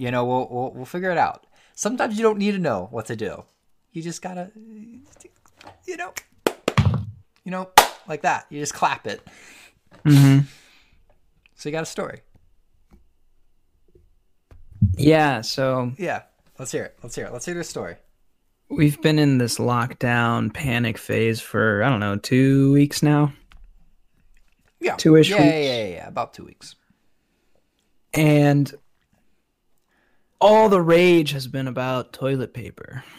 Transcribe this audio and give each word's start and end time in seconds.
You 0.00 0.10
know, 0.10 0.24
we'll, 0.24 0.48
we'll 0.50 0.70
we'll 0.72 0.84
figure 0.86 1.10
it 1.10 1.18
out. 1.18 1.46
Sometimes 1.74 2.16
you 2.16 2.22
don't 2.22 2.38
need 2.38 2.52
to 2.52 2.58
know 2.58 2.88
what 2.90 3.04
to 3.06 3.16
do. 3.16 3.44
You 3.92 4.00
just 4.02 4.22
gotta, 4.22 4.50
you 5.86 5.96
know, 5.98 6.14
you 7.44 7.50
know, 7.50 7.68
like 8.08 8.22
that. 8.22 8.46
You 8.48 8.60
just 8.60 8.72
clap 8.72 9.06
it. 9.06 9.20
Mm-hmm. 10.06 10.46
So 11.54 11.68
you 11.68 11.72
got 11.72 11.82
a 11.82 11.86
story. 11.86 12.22
Yeah, 14.96 15.42
so 15.42 15.92
Yeah. 15.98 16.22
Let's 16.58 16.72
hear 16.72 16.84
it. 16.84 16.98
Let's 17.02 17.14
hear 17.14 17.26
it. 17.26 17.32
Let's 17.34 17.44
hear 17.44 17.54
the 17.54 17.64
story. 17.64 17.96
we've 18.70 19.00
been 19.02 19.18
in 19.18 19.36
this 19.38 19.58
lockdown 19.58 20.52
panic 20.54 20.96
phase 20.96 21.40
for 21.40 21.82
I 21.82 21.90
don't 21.90 22.00
know 22.00 22.16
two 22.16 22.72
weeks 22.72 23.02
now, 23.02 23.32
Yeah. 24.80 24.96
Two-ish 24.96 25.28
yeah, 25.30 25.36
yeah, 25.36 25.42
weeks. 25.44 25.54
yeah, 25.54 25.76
yeah, 25.84 25.94
yeah. 25.96 26.08
About 26.08 26.32
two 26.32 26.44
weeks. 26.46 26.74
and 28.14 28.72
all 30.40 30.68
the 30.68 30.80
rage 30.80 31.32
has 31.32 31.46
been 31.46 31.68
about 31.68 32.12
toilet 32.12 32.54
paper. 32.54 33.04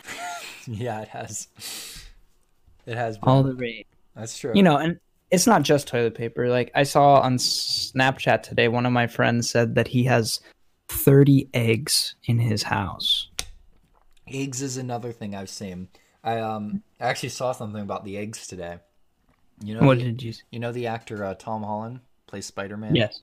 Yeah, 0.67 1.01
it 1.01 1.07
has. 1.07 1.47
It 2.85 2.95
has. 2.95 3.17
Been. 3.17 3.29
All 3.29 3.41
the 3.41 3.55
rage. 3.55 3.87
That's 4.15 4.37
true. 4.37 4.51
you 4.53 4.61
know 4.61 4.77
and 4.77 4.99
it's 5.31 5.47
not 5.47 5.63
just 5.63 5.87
toilet 5.87 6.13
paper 6.13 6.49
like 6.49 6.69
i 6.75 6.83
saw 6.83 7.19
on 7.21 7.37
snapchat 7.37 8.43
today 8.43 8.67
one 8.67 8.85
of 8.85 8.91
my 8.91 9.07
friends 9.07 9.49
said 9.49 9.73
that 9.75 9.87
he 9.87 10.03
has 10.03 10.39
30 10.89 11.49
eggs 11.53 12.15
in 12.25 12.37
his 12.37 12.61
house 12.61 13.29
eggs 14.33 14.61
is 14.61 14.77
another 14.77 15.11
thing 15.11 15.35
I've 15.35 15.49
seen. 15.49 15.89
I 16.23 16.39
um 16.39 16.83
I 16.99 17.05
actually 17.05 17.29
saw 17.29 17.51
something 17.51 17.81
about 17.81 18.05
the 18.05 18.17
eggs 18.17 18.47
today. 18.47 18.79
You 19.63 19.75
know, 19.75 19.85
what 19.85 19.97
the, 19.97 20.05
did 20.05 20.23
you 20.23 20.33
you 20.51 20.59
know 20.59 20.71
the 20.71 20.87
actor 20.87 21.23
uh, 21.23 21.35
Tom 21.35 21.63
Holland 21.63 22.01
plays 22.27 22.45
Spider 22.45 22.77
Man. 22.77 22.95
yes 22.95 23.21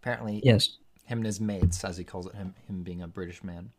Apparently, 0.00 0.40
yes 0.44 0.78
him 1.04 1.18
and 1.18 1.26
his 1.26 1.40
mates, 1.40 1.84
as 1.84 1.96
he 1.96 2.04
calls 2.04 2.26
it, 2.26 2.34
him 2.34 2.54
him 2.68 2.82
being 2.82 3.02
a 3.02 3.08
British 3.08 3.42
man, 3.44 3.70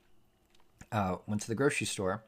uh, 0.91 1.17
went 1.27 1.41
to 1.41 1.47
the 1.47 1.55
grocery 1.55 1.87
store, 1.87 2.23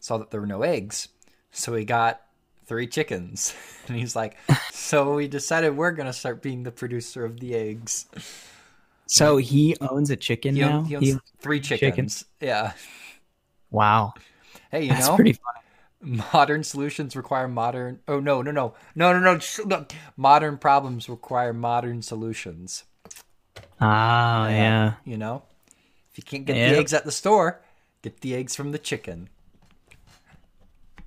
saw 0.00 0.18
that 0.18 0.30
there 0.30 0.40
were 0.40 0.46
no 0.46 0.62
eggs, 0.62 1.08
so 1.50 1.74
he 1.74 1.84
got 1.84 2.22
three 2.66 2.86
chickens, 2.86 3.54
and 3.88 3.96
he's 3.96 4.14
like, 4.16 4.36
"So 4.72 5.14
we 5.14 5.28
decided 5.28 5.76
we're 5.76 5.92
gonna 5.92 6.12
start 6.12 6.42
being 6.42 6.62
the 6.62 6.72
producer 6.72 7.24
of 7.24 7.40
the 7.40 7.54
eggs." 7.54 8.06
so 9.06 9.38
he 9.38 9.74
owns 9.80 10.10
a 10.10 10.16
chicken 10.16 10.54
He, 10.54 10.60
now 10.60 10.82
he 10.82 10.96
owns 10.96 11.06
He- 11.06 11.16
three 11.38 11.60
chickens. 11.60 11.80
chickens. 11.90 12.24
Yeah. 12.40 12.72
wow 13.70 14.12
Hey, 14.70 14.82
you 14.84 14.90
that's 14.90 15.08
know, 15.08 15.16
pretty 15.16 15.32
funny 15.32 16.20
modern 16.32 16.62
solutions 16.62 17.16
require 17.16 17.48
modern. 17.48 17.98
Oh 18.06 18.20
no, 18.20 18.40
no, 18.42 18.50
no, 18.52 18.74
no, 18.94 19.18
no! 19.18 19.40
no. 19.64 19.86
Modern 20.16 20.56
problems 20.58 21.08
require 21.08 21.52
modern 21.52 22.02
solutions. 22.02 22.84
Ah 23.80 24.48
yeah 24.48 24.94
You 25.04 25.16
know, 25.16 25.42
if 26.10 26.18
you 26.18 26.24
can't 26.24 26.44
get 26.44 26.56
Yep. 26.56 26.72
the 26.74 26.78
eggs 26.78 26.92
at 26.94 27.04
the 27.04 27.12
store, 27.12 27.60
get 28.02 28.20
the 28.20 28.34
eggs 28.34 28.54
from 28.56 28.72
the 28.72 28.78
chicken, 28.78 29.28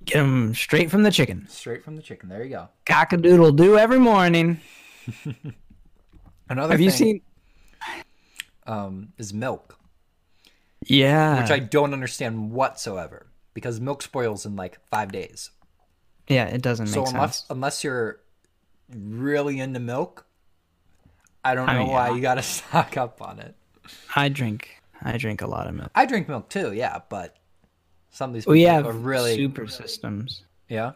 get 0.04 0.18
them 0.18 0.54
straight 0.54 0.90
from 0.90 1.02
the 1.02 1.10
chicken 1.10 1.46
straight 1.48 1.84
from 1.84 1.96
the 1.96 2.02
chicken. 2.02 2.28
There 2.28 2.42
you 2.42 2.50
go. 2.50 2.68
cock-a-doodle 2.86 3.52
do 3.52 3.76
every 3.78 3.98
morning 3.98 4.60
Another 6.48 6.72
have 6.74 6.80
you 6.80 6.90
thing, 6.90 6.98
seen 6.98 7.20
um, 8.66 9.12
is 9.18 9.32
milk, 9.32 9.78
yeah 10.86 11.40
which 11.40 11.50
I 11.50 11.58
don't 11.58 11.92
understand 11.92 12.52
whatsoever 12.52 13.26
because 13.54 13.80
milk 13.80 14.02
spoils 14.02 14.44
in 14.46 14.56
like 14.56 14.78
five 14.90 15.12
days. 15.12 15.50
yeah 16.28 16.46
it 16.46 16.62
doesn't 16.62 16.86
make 16.86 16.94
So 16.94 17.04
sense 17.04 17.12
unless 17.14 17.44
unless 17.50 17.84
you're 17.84 18.20
really 18.94 19.58
into 19.60 19.80
milk, 19.80 20.26
I 21.44 21.54
don't 21.54 21.68
I 21.68 21.74
know 21.74 21.80
mean, 21.84 21.88
why 21.92 22.08
yeah. 22.08 22.14
you 22.14 22.20
got 22.22 22.34
to 22.34 22.42
stock 22.56 22.96
up 22.96 23.20
on 23.22 23.38
it. 23.38 23.54
i 24.14 24.28
drink 24.28 24.70
i 25.02 25.16
drink 25.18 25.42
a 25.42 25.46
lot 25.46 25.66
of 25.66 25.74
milk 25.74 25.90
I 25.94 26.06
drink 26.06 26.28
milk 26.28 26.48
too, 26.48 26.72
yeah, 26.72 27.00
but 27.08 27.36
some 28.10 28.30
of 28.30 28.34
these 28.34 28.44
people 28.44 28.52
we 28.52 28.62
have 28.62 28.86
are 28.86 28.92
really 28.92 29.34
super 29.36 29.66
systems 29.66 30.44
yeah. 30.68 30.92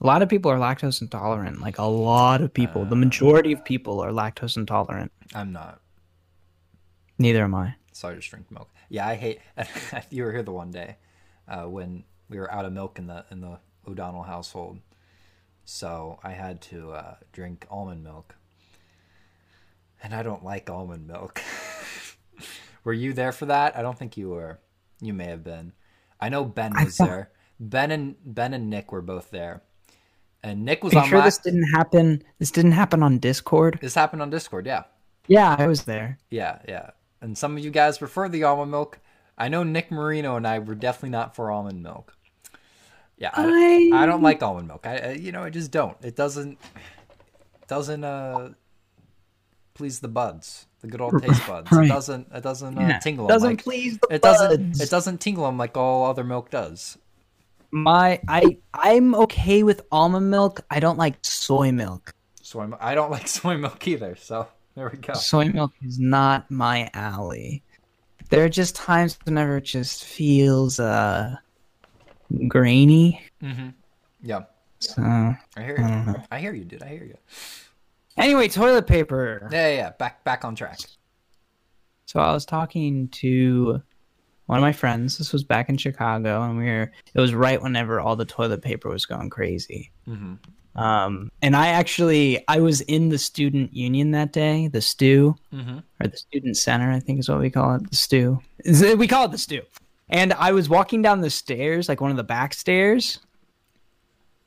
A 0.00 0.06
lot 0.06 0.20
of 0.22 0.28
people 0.28 0.50
are 0.50 0.58
lactose 0.58 1.00
intolerant. 1.00 1.60
Like 1.60 1.78
a 1.78 1.84
lot 1.84 2.40
of 2.42 2.52
people. 2.52 2.84
the 2.84 2.96
majority 2.96 3.52
of 3.52 3.64
people 3.64 4.00
are 4.00 4.10
lactose 4.10 4.56
intolerant. 4.56 5.12
I'm 5.34 5.52
not, 5.52 5.80
Neither 7.18 7.44
am 7.44 7.54
I. 7.54 7.74
so 7.92 8.08
I 8.08 8.14
just 8.14 8.28
drink 8.30 8.50
milk. 8.50 8.68
Yeah, 8.88 9.06
I 9.06 9.14
hate. 9.14 9.40
you 10.10 10.24
were 10.24 10.32
here 10.32 10.42
the 10.42 10.52
one 10.52 10.70
day 10.72 10.96
uh, 11.48 11.64
when 11.64 12.04
we 12.28 12.38
were 12.38 12.50
out 12.52 12.64
of 12.64 12.72
milk 12.72 12.98
in 12.98 13.06
the 13.06 13.24
in 13.30 13.40
the 13.40 13.58
O'Donnell 13.88 14.24
household, 14.24 14.78
so 15.64 16.18
I 16.22 16.30
had 16.32 16.60
to 16.62 16.92
uh, 16.92 17.14
drink 17.32 17.66
almond 17.70 18.02
milk, 18.04 18.34
and 20.02 20.14
I 20.14 20.22
don't 20.22 20.44
like 20.44 20.68
almond 20.68 21.06
milk. 21.06 21.40
were 22.84 22.92
you 22.92 23.12
there 23.12 23.32
for 23.32 23.46
that? 23.46 23.76
I 23.76 23.82
don't 23.82 23.98
think 23.98 24.16
you 24.16 24.30
were. 24.30 24.60
You 25.00 25.14
may 25.14 25.26
have 25.26 25.44
been. 25.44 25.72
I 26.20 26.28
know 26.28 26.44
Ben 26.44 26.72
was 26.74 26.96
there. 26.96 27.30
Ben 27.60 27.90
and 27.90 28.16
Ben 28.24 28.54
and 28.54 28.68
Nick 28.70 28.92
were 28.92 29.02
both 29.02 29.30
there, 29.30 29.62
and 30.42 30.64
Nick 30.64 30.82
was 30.82 30.92
Are 30.92 30.96
you 30.96 31.02
on 31.02 31.08
sure 31.08 31.18
my. 31.18 31.24
this 31.24 31.38
didn't 31.38 31.70
happen? 31.74 32.22
This 32.38 32.50
didn't 32.50 32.72
happen 32.72 33.02
on 33.02 33.18
Discord. 33.18 33.78
This 33.80 33.94
happened 33.94 34.22
on 34.22 34.30
Discord. 34.30 34.66
Yeah. 34.66 34.84
Yeah, 35.28 35.54
I 35.58 35.66
was 35.68 35.84
there. 35.84 36.18
Yeah, 36.30 36.58
yeah. 36.68 36.90
And 37.20 37.38
some 37.38 37.56
of 37.56 37.64
you 37.64 37.70
guys 37.70 37.98
prefer 37.98 38.28
the 38.28 38.42
almond 38.42 38.72
milk. 38.72 38.98
I 39.38 39.48
know 39.48 39.62
Nick 39.62 39.90
Marino 39.90 40.36
and 40.36 40.46
I 40.46 40.58
were 40.58 40.74
definitely 40.74 41.10
not 41.10 41.36
for 41.36 41.50
almond 41.50 41.82
milk. 41.82 42.16
Yeah, 43.16 43.30
I, 43.32 43.90
I 43.92 44.02
I 44.02 44.06
don't 44.06 44.22
like 44.22 44.42
almond 44.42 44.66
milk. 44.66 44.86
I, 44.86 44.96
I 44.96 45.10
you 45.12 45.30
know 45.30 45.44
I 45.44 45.50
just 45.50 45.70
don't. 45.70 45.96
It 46.02 46.16
doesn't 46.16 46.58
doesn't 47.68 48.02
uh 48.02 48.50
please 49.74 50.00
the 50.00 50.08
buds, 50.08 50.66
the 50.80 50.86
good 50.88 51.00
old 51.00 51.18
taste 51.18 51.46
buds. 51.46 51.70
It 51.72 51.88
doesn't 51.88 52.28
it 52.32 52.42
doesn't 52.42 52.78
uh, 52.78 52.88
Yeah. 52.88 52.98
tingle 52.98 53.26
Doesn't 53.28 53.48
like 53.50 53.64
please 53.64 53.98
the 53.98 54.14
it 54.14 54.22
doesn't 54.22 54.72
buds. 54.72 54.80
it 54.80 54.90
doesn't 54.90 55.20
tingle 55.20 55.44
them 55.44 55.58
like 55.58 55.76
all 55.76 56.04
other 56.06 56.24
milk 56.24 56.50
does. 56.50 56.98
My 57.70 58.20
I 58.28 58.58
I'm 58.74 59.14
okay 59.14 59.62
with 59.62 59.82
almond 59.90 60.30
milk. 60.30 60.60
I 60.70 60.78
don't 60.80 60.98
like 60.98 61.16
soy 61.24 61.72
milk. 61.72 62.12
Soy 62.42 62.68
I 62.80 62.94
don't 62.94 63.10
like 63.10 63.28
soy 63.38 63.56
milk 63.56 63.86
either. 63.88 64.14
So 64.16 64.48
there 64.74 64.90
we 64.90 64.98
go. 64.98 65.14
Soy 65.14 65.48
milk 65.48 65.72
is 65.82 65.98
not 65.98 66.50
my 66.50 66.90
alley. 66.94 67.62
There 68.30 68.44
are 68.44 68.48
just 68.48 68.76
times 68.76 69.18
whenever 69.24 69.56
it 69.58 69.64
just 69.64 70.04
feels 70.04 70.78
uh 70.80 71.36
grainy. 72.48 73.20
hmm 73.40 73.70
Yeah, 74.22 74.42
So 74.80 75.02
I 75.02 75.62
hear 75.62 75.76
you. 75.78 75.82
know. 75.82 76.22
I 76.30 76.38
hear 76.38 76.54
you, 76.54 76.64
dude. 76.64 76.82
I 76.82 76.88
hear 76.88 77.04
you. 77.04 77.16
Anyway, 78.16 78.48
toilet 78.48 78.86
paper. 78.86 79.48
Yeah, 79.50 79.68
yeah, 79.68 79.74
yeah. 79.76 79.90
Back 79.98 80.24
back 80.24 80.44
on 80.44 80.54
track. 80.54 80.78
So 82.06 82.20
I 82.20 82.32
was 82.32 82.44
talking 82.44 83.08
to 83.08 83.82
one 84.46 84.58
of 84.58 84.62
my 84.62 84.72
friends. 84.72 85.18
This 85.18 85.32
was 85.32 85.44
back 85.44 85.68
in 85.68 85.76
Chicago, 85.76 86.42
and 86.42 86.58
we 86.58 86.64
were. 86.64 86.92
It 87.14 87.20
was 87.20 87.34
right 87.34 87.60
whenever 87.62 88.00
all 88.00 88.16
the 88.16 88.24
toilet 88.24 88.62
paper 88.62 88.88
was 88.88 89.06
going 89.06 89.30
crazy. 89.30 89.90
hmm 90.04 90.34
Um, 90.74 91.30
and 91.42 91.54
I 91.54 91.68
actually 91.68 92.42
I 92.48 92.60
was 92.60 92.80
in 92.82 93.08
the 93.10 93.18
student 93.18 93.74
union 93.74 94.10
that 94.12 94.32
day, 94.32 94.68
the 94.68 94.80
stew 94.80 95.36
hmm 95.50 95.78
or 96.00 96.06
the 96.08 96.16
student 96.16 96.56
center, 96.56 96.90
I 96.90 97.00
think 97.00 97.20
is 97.20 97.28
what 97.28 97.40
we 97.40 97.50
call 97.50 97.74
it, 97.76 97.90
the 97.90 97.96
stew. 97.96 98.40
We 98.64 99.06
call 99.06 99.26
it 99.26 99.30
the 99.32 99.38
stew. 99.38 99.62
And 100.08 100.34
I 100.34 100.52
was 100.52 100.68
walking 100.68 101.00
down 101.00 101.20
the 101.22 101.30
stairs, 101.30 101.88
like 101.88 102.00
one 102.02 102.10
of 102.10 102.16
the 102.18 102.24
back 102.24 102.52
stairs, 102.52 103.18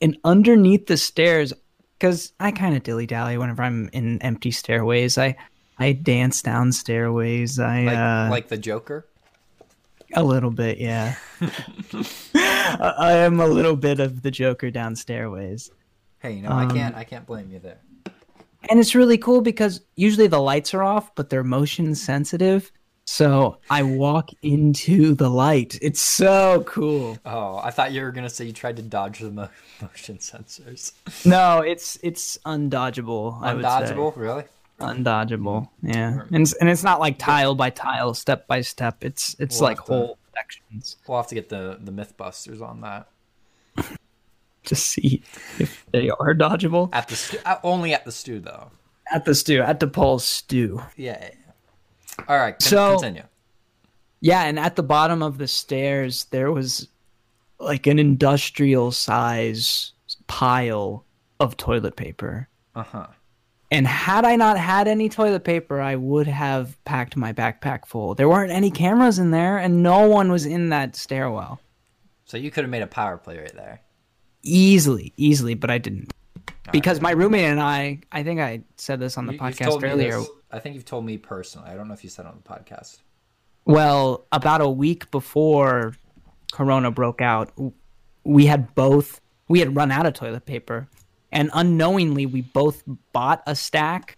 and 0.01 0.17
underneath 0.23 0.85
the 0.85 0.97
stairs, 0.97 1.53
because 2.05 2.33
I 2.39 2.51
kind 2.51 2.75
of 2.75 2.83
dilly 2.83 3.07
dally 3.07 3.35
whenever 3.35 3.63
I'm 3.63 3.89
in 3.91 4.21
empty 4.21 4.51
stairways. 4.51 5.17
I 5.17 5.35
I 5.79 5.93
dance 5.93 6.43
down 6.43 6.71
stairways. 6.71 7.57
I 7.59 7.81
Like 7.83 7.97
uh, 7.97 8.27
like 8.29 8.47
the 8.47 8.57
Joker. 8.57 9.07
a 10.13 10.23
little 10.23 10.51
bit, 10.51 10.77
yeah. 10.77 11.15
I 12.35 12.93
I 12.99 13.11
am 13.13 13.39
a 13.39 13.47
little 13.47 13.75
bit 13.75 13.99
of 13.99 14.21
the 14.21 14.29
Joker 14.29 14.69
down 14.69 14.95
stairways. 14.95 15.71
Hey, 16.19 16.33
you 16.33 16.43
know 16.43 16.49
I 16.49 16.65
Um, 16.65 16.71
can't 16.75 16.95
I 16.95 17.03
can't 17.03 17.25
blame 17.25 17.49
you 17.51 17.57
there. 17.57 17.79
And 18.69 18.79
it's 18.79 18.93
really 18.93 19.17
cool 19.17 19.41
because 19.41 19.81
usually 19.95 20.27
the 20.27 20.41
lights 20.41 20.75
are 20.75 20.83
off, 20.83 21.13
but 21.15 21.31
they're 21.31 21.43
motion 21.43 21.95
sensitive. 21.95 22.71
So 23.15 23.59
I 23.69 23.83
walk 23.83 24.31
into 24.41 25.13
the 25.13 25.29
light. 25.29 25.77
It's 25.81 26.01
so 26.01 26.63
cool. 26.65 27.17
Oh, 27.25 27.57
I 27.63 27.69
thought 27.69 27.91
you 27.93 28.01
were 28.01 28.11
gonna 28.11 28.29
say 28.29 28.45
you 28.45 28.53
tried 28.53 28.77
to 28.77 28.81
dodge 28.81 29.19
the 29.19 29.29
mo- 29.31 29.49
motion 29.81 30.17
sensors. 30.17 30.91
No, 31.25 31.59
it's 31.61 31.99
it's 32.01 32.37
undodgeable. 32.45 33.41
I 33.41 33.53
would 33.53 33.63
say. 33.63 33.69
Undodgeable, 33.69 34.15
really? 34.17 34.43
Undodgeable. 34.79 35.69
Yeah. 35.83 36.21
And 36.31 36.41
it's, 36.41 36.53
and 36.53 36.67
it's 36.69 36.83
not 36.83 36.99
like 36.99 37.17
tile 37.19 37.53
by 37.55 37.69
tile, 37.69 38.13
step 38.15 38.47
by 38.47 38.61
step. 38.61 39.03
It's 39.03 39.35
it's 39.39 39.59
We'll 39.61 39.69
like 39.69 39.77
have 39.77 39.85
to- 39.85 39.91
whole 39.93 40.17
sections 40.35 40.97
We'll 41.07 41.17
have 41.17 41.27
to 41.27 41.35
get 41.35 41.49
the 41.49 41.77
the 41.81 41.91
MythBusters 41.91 42.59
on 42.61 42.81
that 42.81 43.07
to 44.65 44.75
see 44.75 45.21
if 45.59 45.85
they 45.91 46.09
are 46.09 46.33
dodgeable. 46.33 46.89
at 46.91 47.07
the 47.07 47.15
stu- 47.15 47.37
uh, 47.45 47.57
only 47.63 47.93
at 47.93 48.03
the 48.03 48.11
stew 48.11 48.39
though. 48.39 48.71
At 49.13 49.25
the 49.25 49.35
stew, 49.35 49.61
at 49.61 49.79
the 49.79 49.87
Paul's 49.87 50.25
stew. 50.25 50.81
Yeah. 50.97 51.29
All 52.27 52.37
right. 52.37 52.51
Con- 52.53 52.59
So- 52.61 52.91
continue. 52.93 53.23
Yeah, 54.21 54.43
and 54.43 54.57
at 54.57 54.75
the 54.75 54.83
bottom 54.83 55.21
of 55.21 55.37
the 55.37 55.47
stairs 55.47 56.25
there 56.31 56.51
was 56.51 56.87
like 57.59 57.85
an 57.85 57.99
industrial 57.99 58.91
size 58.91 59.91
pile 60.27 61.05
of 61.39 61.57
toilet 61.57 61.95
paper. 61.95 62.47
Uh 62.75 62.83
huh. 62.83 63.07
And 63.71 63.87
had 63.87 64.25
I 64.25 64.35
not 64.35 64.57
had 64.57 64.87
any 64.87 65.09
toilet 65.09 65.43
paper, 65.43 65.81
I 65.81 65.95
would 65.95 66.27
have 66.27 66.81
packed 66.85 67.15
my 67.17 67.33
backpack 67.33 67.85
full. 67.87 68.15
There 68.15 68.29
weren't 68.29 68.51
any 68.51 68.71
cameras 68.71 69.19
in 69.19 69.31
there, 69.31 69.57
and 69.57 69.83
no 69.83 70.07
one 70.07 70.31
was 70.31 70.45
in 70.45 70.69
that 70.69 70.95
stairwell. 70.95 71.59
So 72.25 72.37
you 72.37 72.51
could 72.51 72.63
have 72.63 72.71
made 72.71 72.83
a 72.83 72.87
power 72.87 73.17
play 73.17 73.37
right 73.39 73.53
there. 73.55 73.81
Easily, 74.43 75.13
easily, 75.17 75.55
but 75.55 75.69
I 75.69 75.77
didn't. 75.77 76.13
Because 76.71 77.01
my 77.01 77.11
roommate 77.11 77.45
and 77.45 77.59
I, 77.59 77.99
I 78.11 78.23
think 78.23 78.39
I 78.39 78.61
said 78.77 78.99
this 78.99 79.17
on 79.17 79.25
the 79.25 79.33
You- 79.33 79.39
podcast 79.39 79.83
earlier. 79.83 80.19
this- 80.19 80.29
I 80.55 80.59
think 80.59 80.75
you've 80.75 80.85
told 80.85 81.05
me 81.05 81.17
personally. 81.17 81.69
I 81.69 81.75
don't 81.75 81.89
know 81.89 81.93
if 81.93 82.03
you 82.03 82.09
said 82.09 82.25
on 82.25 82.41
the 82.41 82.49
podcast. 82.49 82.99
Well, 83.65 84.25
about 84.31 84.61
a 84.61 84.69
week 84.69 85.11
before 85.11 85.95
Corona 86.53 86.91
broke 86.91 87.21
out, 87.21 87.51
we 88.23 88.45
had 88.45 88.73
both 88.73 89.19
we 89.49 89.59
had 89.59 89.75
run 89.75 89.91
out 89.91 90.05
of 90.05 90.13
toilet 90.13 90.45
paper, 90.45 90.87
and 91.31 91.49
unknowingly 91.53 92.25
we 92.25 92.41
both 92.41 92.83
bought 93.11 93.43
a 93.45 93.53
stack 93.53 94.17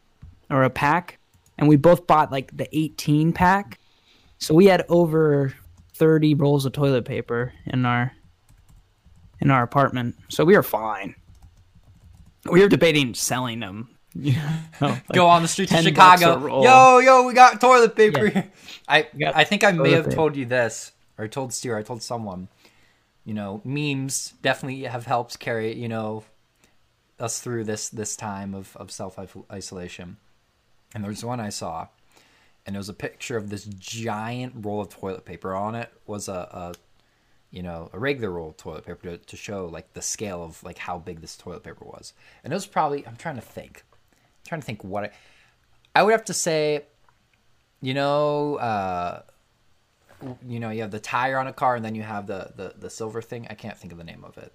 or 0.51 0.63
a 0.63 0.69
pack, 0.69 1.17
and 1.57 1.67
we 1.67 1.75
both 1.75 2.05
bought 2.05 2.31
like 2.31 2.55
the 2.55 2.67
18 2.71 3.33
pack. 3.33 3.79
So 4.37 4.53
we 4.53 4.67
had 4.67 4.85
over 4.89 5.55
30 5.95 6.35
rolls 6.35 6.67
of 6.67 6.73
toilet 6.73 7.05
paper 7.05 7.51
in 7.65 7.83
our 7.83 8.11
in 9.39 9.49
our 9.49 9.63
apartment. 9.63 10.15
So 10.29 10.45
we 10.45 10.55
were 10.55 10.61
fine. 10.61 11.15
We 12.45 12.61
were 12.61 12.69
debating 12.69 13.15
selling 13.15 13.59
them. 13.59 13.96
You 14.19 14.33
know, 14.33 14.59
like 14.81 15.07
Go 15.09 15.27
on 15.27 15.41
the 15.41 15.47
streets 15.47 15.71
of 15.71 15.83
10 15.83 15.93
bucks 15.93 16.21
a 16.21 16.25
Chicago. 16.25 16.63
Yo, 16.63 16.99
yo, 16.99 17.23
we 17.27 17.33
got 17.33 17.61
toilet 17.61 17.95
paper. 17.95 18.27
Yeah. 18.27 18.45
I 18.87 19.07
I 19.35 19.43
think 19.43 19.63
I 19.63 19.71
may 19.71 19.91
have 19.91 20.05
paper. 20.05 20.15
told 20.15 20.35
you 20.35 20.45
this, 20.45 20.91
or 21.17 21.25
I 21.25 21.27
told 21.27 21.53
Steer, 21.53 21.77
I 21.77 21.83
told 21.83 22.01
someone. 22.01 22.47
You 23.25 23.33
know, 23.33 23.61
memes 23.65 24.33
definitely 24.41 24.83
have 24.83 25.05
helped 25.05 25.37
carry 25.39 25.73
you 25.73 25.89
know 25.89 26.23
us 27.19 27.39
through 27.39 27.65
this 27.65 27.89
this 27.89 28.15
time 28.15 28.53
of 28.53 28.75
of 28.77 28.91
self 28.91 29.19
isolation. 29.51 30.17
And 30.95 31.03
there's 31.03 31.23
one 31.25 31.39
I 31.39 31.49
saw, 31.49 31.87
and 32.65 32.75
it 32.75 32.79
was 32.79 32.89
a 32.89 32.93
picture 32.93 33.35
of 33.37 33.49
this 33.49 33.65
giant 33.65 34.53
roll 34.65 34.81
of 34.81 34.89
toilet 34.89 35.25
paper. 35.25 35.53
On 35.53 35.75
it 35.75 35.91
was 36.05 36.27
a, 36.29 36.31
a 36.31 36.73
you 37.51 37.61
know 37.61 37.89
a 37.93 37.99
regular 37.99 38.31
roll 38.31 38.49
of 38.49 38.57
toilet 38.57 38.85
paper 38.85 39.09
to, 39.09 39.17
to 39.17 39.35
show 39.35 39.65
like 39.65 39.93
the 39.93 40.01
scale 40.01 40.43
of 40.43 40.63
like 40.63 40.77
how 40.77 40.97
big 40.97 41.19
this 41.21 41.35
toilet 41.35 41.63
paper 41.63 41.83
was. 41.85 42.13
And 42.43 42.53
it 42.53 42.55
was 42.55 42.65
probably 42.65 43.05
I'm 43.05 43.17
trying 43.17 43.35
to 43.35 43.41
think, 43.41 43.83
trying 44.47 44.61
to 44.61 44.65
think 44.65 44.83
what 44.83 45.03
I, 45.05 45.09
I 45.95 46.03
would 46.03 46.11
have 46.11 46.25
to 46.25 46.33
say, 46.33 46.83
you 47.81 47.93
know, 47.93 48.55
uh, 48.55 49.21
you 50.45 50.59
know, 50.59 50.69
you 50.71 50.81
have 50.81 50.91
the 50.91 50.99
tire 50.99 51.37
on 51.37 51.45
a 51.47 51.53
car, 51.53 51.75
and 51.75 51.85
then 51.85 51.93
you 51.95 52.01
have 52.03 52.25
the 52.27 52.51
the, 52.55 52.73
the 52.77 52.89
silver 52.89 53.21
thing. 53.21 53.47
I 53.49 53.53
can't 53.53 53.77
think 53.77 53.91
of 53.91 53.97
the 53.97 54.03
name 54.03 54.23
of 54.23 54.37
it. 54.37 54.51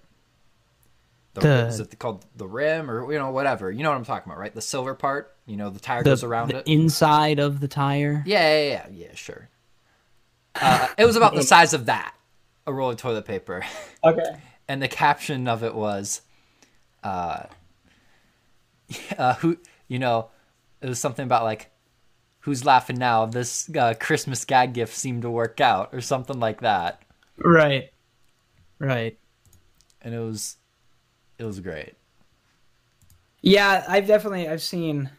The, 1.35 1.41
The- 1.41 1.67
is 1.67 1.79
it 1.79 1.97
called 1.99 2.25
the 2.35 2.47
rim 2.47 2.91
or 2.91 3.11
you 3.11 3.17
know 3.17 3.31
whatever? 3.31 3.71
You 3.71 3.81
know 3.83 3.89
what 3.89 3.95
I'm 3.97 4.05
talking 4.05 4.29
about, 4.31 4.39
right? 4.39 4.53
The 4.53 4.61
silver 4.61 4.93
part. 4.93 5.35
You 5.45 5.57
know, 5.57 5.69
the 5.69 5.79
tire 5.79 6.03
The, 6.03 6.11
goes 6.11 6.23
around 6.23 6.49
the 6.49 6.59
it. 6.59 6.67
inside 6.67 7.39
of 7.39 7.59
the 7.59 7.67
tire. 7.67 8.23
Yeah, 8.25 8.57
yeah, 8.57 8.69
yeah, 8.69 8.87
yeah, 9.07 9.15
sure. 9.15 9.49
Uh, 10.55 10.87
it 10.97 11.05
was 11.05 11.15
about 11.15 11.33
the 11.33 11.41
size 11.43 11.73
of 11.73 11.87
that, 11.87 12.13
a 12.67 12.73
roll 12.73 12.91
of 12.91 12.97
toilet 12.97 13.25
paper, 13.25 13.63
Okay. 14.03 14.35
and 14.67 14.81
the 14.81 14.87
caption 14.87 15.47
of 15.47 15.63
it 15.63 15.73
was, 15.73 16.21
uh, 17.03 17.43
uh, 19.17 19.33
who, 19.35 19.57
you 19.87 19.99
know, 19.99 20.29
it 20.81 20.87
was 20.89 20.99
something 20.99 21.23
about 21.25 21.43
like, 21.43 21.71
who's 22.39 22.65
laughing 22.65 22.97
now? 22.97 23.25
This 23.25 23.69
uh, 23.75 23.93
Christmas 23.99 24.43
gag 24.45 24.73
gift 24.73 24.95
seemed 24.95 25.21
to 25.23 25.29
work 25.29 25.61
out, 25.61 25.89
or 25.93 26.01
something 26.01 26.39
like 26.39 26.61
that, 26.61 27.01
Right. 27.37 27.89
Right. 28.79 29.17
and 30.01 30.13
it 30.13 30.19
was, 30.19 30.57
it 31.37 31.45
was 31.45 31.59
great. 31.59 31.93
Yeah, 33.41 33.83
I've 33.87 34.07
definitely 34.07 34.47
I've 34.47 34.61
seen 34.61 35.09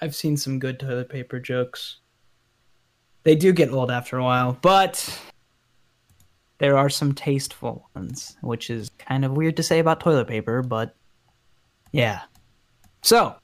I've 0.00 0.14
seen 0.14 0.36
some 0.36 0.58
good 0.58 0.80
toilet 0.80 1.08
paper 1.10 1.38
jokes. 1.38 1.98
They 3.22 3.34
do 3.34 3.52
get 3.52 3.70
old 3.70 3.90
after 3.90 4.16
a 4.18 4.24
while, 4.24 4.56
but 4.62 5.20
there 6.58 6.78
are 6.78 6.88
some 6.88 7.12
tasteful 7.12 7.88
ones, 7.94 8.36
which 8.40 8.70
is 8.70 8.90
kind 8.98 9.24
of 9.24 9.32
weird 9.32 9.56
to 9.58 9.62
say 9.62 9.78
about 9.78 10.00
toilet 10.00 10.26
paper, 10.28 10.62
but 10.62 10.94
yeah. 11.92 12.22
So, 13.02 13.34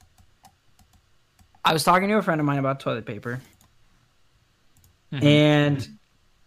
I 1.65 1.73
was 1.73 1.85
talking 1.85 2.09
to 2.09 2.17
a 2.17 2.23
friend 2.23 2.41
of 2.41 2.47
mine 2.47 2.59
about 2.59 2.81
toilet 2.81 3.07
paper. 3.07 3.41
Mm-hmm. 5.13 5.27
And 5.27 5.89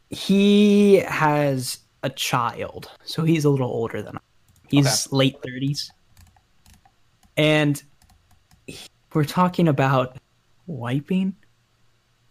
he 0.10 0.98
has 0.98 1.80
a 2.04 2.10
child, 2.10 2.90
so 3.04 3.24
he's 3.24 3.46
a 3.46 3.50
little 3.50 3.70
older 3.70 4.02
than 4.02 4.18
I. 4.18 4.20
He's 4.68 5.12
late 5.12 5.36
30s. 5.42 5.90
And 7.38 7.82
he- 8.68 8.90
we're 9.14 9.24
talking 9.24 9.68
about 9.68 10.18
wiping. 10.68 11.36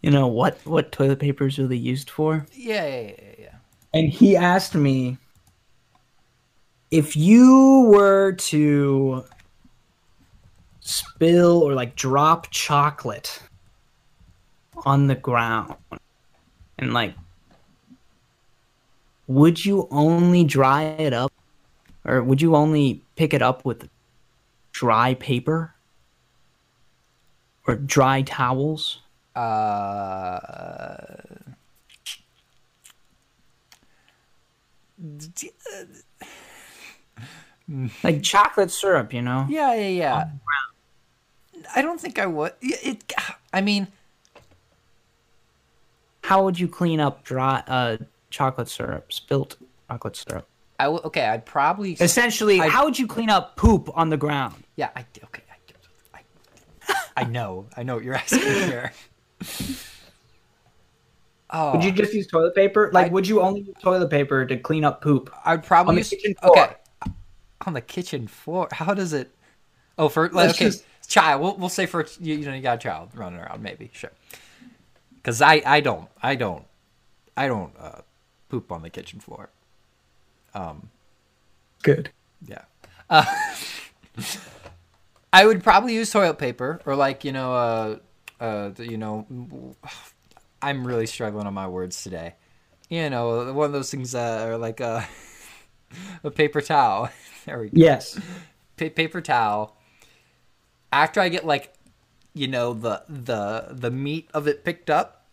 You 0.02 0.10
know 0.10 0.26
what 0.26 0.58
what 0.64 0.92
toilet 0.92 1.19
paper 1.19 1.46
is 1.46 1.58
really 1.58 1.78
used 1.78 2.10
for? 2.10 2.44
Yeah, 2.52 2.84
yeah, 2.86 3.00
yeah, 3.00 3.34
yeah. 3.38 3.54
And 3.94 4.10
he 4.10 4.36
asked 4.36 4.75
me 4.75 5.16
if 6.90 7.16
you 7.16 7.88
were 7.90 8.32
to 8.32 9.25
spill 10.84 11.62
or 11.62 11.72
like 11.72 11.96
drop 11.96 12.50
chocolate 12.50 13.42
on 14.84 15.06
the 15.06 15.14
ground. 15.14 15.75
And 16.78 16.92
like 16.92 17.14
would 19.26 19.64
you 19.64 19.88
only 19.90 20.44
dry 20.44 20.82
it 20.82 21.14
up 21.14 21.32
or 22.04 22.22
would 22.22 22.42
you 22.42 22.54
only 22.54 23.02
pick 23.16 23.32
it 23.32 23.40
up 23.40 23.64
with 23.64 23.88
dry 24.72 25.14
paper? 25.14 25.75
Or 27.66 27.76
dry 27.76 28.20
towels? 28.20 29.00
Uh, 29.34 31.16
like 38.02 38.22
chocolate 38.22 38.70
syrup 38.70 39.14
you 39.14 39.22
know? 39.22 39.46
Yeah, 39.48 39.72
yeah, 39.72 39.88
yeah. 39.88 40.25
I 41.75 41.82
don't 41.82 42.00
think 42.00 42.19
I 42.19 42.27
would. 42.27 42.53
It. 42.60 43.12
I 43.53 43.60
mean, 43.60 43.88
how 46.22 46.44
would 46.44 46.58
you 46.58 46.69
clean 46.69 47.00
up 47.00 47.24
dry 47.24 47.62
uh 47.67 47.96
chocolate 48.31 48.69
syrup 48.69 49.12
spilt 49.12 49.56
chocolate 49.88 50.17
syrup 50.17 50.48
I 50.81 50.88
would. 50.88 51.05
Okay, 51.05 51.24
I'd 51.24 51.46
probably. 51.46 51.93
essentially 52.00 52.60
I- 52.60 52.69
how 52.69 52.84
would 52.84 52.98
you 52.98 53.06
clean 53.06 53.31
up 53.31 53.56
poop 53.56 53.91
on 53.94 54.08
the 54.10 54.17
ground 54.17 54.55
Yeah. 54.77 54.91
I. 54.96 55.05
Okay. 55.24 55.43
I. 56.12 56.19
I, 56.88 57.22
I 57.22 57.24
know. 57.24 57.67
I 57.77 57.82
know 57.84 57.94
what 57.94 58.05
you're 58.05 58.15
asking 58.24 58.41
here. 58.43 58.93
Oh, 61.50 61.72
would 61.74 61.84
you 61.84 61.93
just 61.93 62.12
use 62.12 62.27
toilet 62.27 62.55
paper 62.55 62.91
like 62.93 63.06
I- 63.06 63.10
would 63.10 63.29
you 63.29 63.41
only 63.41 63.60
use 63.60 63.77
toilet 63.81 64.10
paper 64.10 64.44
to 64.44 64.56
clean 64.56 64.84
up 64.84 65.00
poop 65.03 65.32
I'd 65.44 65.62
probably 65.65 65.91
on 65.91 65.94
the 65.96 66.00
use. 66.00 66.10
kitchen 66.10 66.34
floor? 66.34 66.58
Okay. 66.58 66.74
On 67.67 67.72
the 67.74 67.81
kitchen 67.81 68.27
floor. 68.27 68.69
How 68.72 68.93
does 68.94 69.12
it? 69.12 69.31
Oh, 69.96 70.08
for 70.08 70.29
like, 70.31 70.50
okay, 70.50 70.65
just- 70.67 70.84
child. 71.06 71.43
We'll 71.43 71.56
we'll 71.56 71.69
say 71.69 71.87
for 71.87 72.06
you, 72.20 72.34
you 72.37 72.46
know 72.46 72.55
you 72.55 72.63
got 72.63 72.77
a 72.77 72.81
child 72.81 73.11
running 73.15 73.41
around 73.41 73.63
maybe 73.63 73.91
sure. 73.93 74.13
Because 75.17 75.41
I 75.43 75.63
I 75.65 75.81
don't 75.81 76.08
I 76.23 76.34
don't 76.34 76.65
I 77.37 77.49
don't 77.49 77.73
uh, 77.79 78.01
poop 78.49 78.70
on 78.70 78.82
the 78.82 78.91
kitchen 78.91 79.20
floor. 79.20 79.51
Um, 80.55 80.91
good 81.82 82.11
Yeah. 82.46 82.63
Uh, 83.11 83.25
I 85.32 85.46
would 85.46 85.65
probably 85.65 85.94
use 85.94 86.11
toilet 86.11 86.39
paper 86.39 86.81
or 86.87 86.94
like 86.94 87.25
you 87.25 87.32
know 87.32 87.53
uh 87.55 87.96
uh 88.41 88.70
you 88.79 88.96
know 88.96 89.27
I'm 90.63 90.87
really 90.87 91.06
struggling 91.06 91.46
on 91.46 91.55
my 91.55 91.67
words 91.69 92.03
today. 92.03 92.34
You 92.89 93.11
know 93.11 93.53
one 93.53 93.67
of 93.67 93.73
those 93.73 93.91
things 93.91 94.13
that 94.13 94.46
are 94.46 94.56
like 94.58 94.81
a 94.81 95.06
a 96.25 96.31
paper 96.31 96.61
towel. 96.61 97.11
There 97.46 97.58
we 97.58 97.67
go. 97.67 97.73
yes 97.75 98.19
Pa- 98.79 98.89
paper 98.89 99.20
towel. 99.20 99.77
After 100.94 101.20
I 101.20 101.29
get 101.29 101.44
like 101.44 101.74
you 102.34 102.46
know 102.46 102.72
the 102.72 103.03
the 103.08 103.67
the 103.70 103.91
meat 103.91 104.31
of 104.32 104.46
it 104.46 104.65
picked 104.65 104.89
up, 104.89 105.27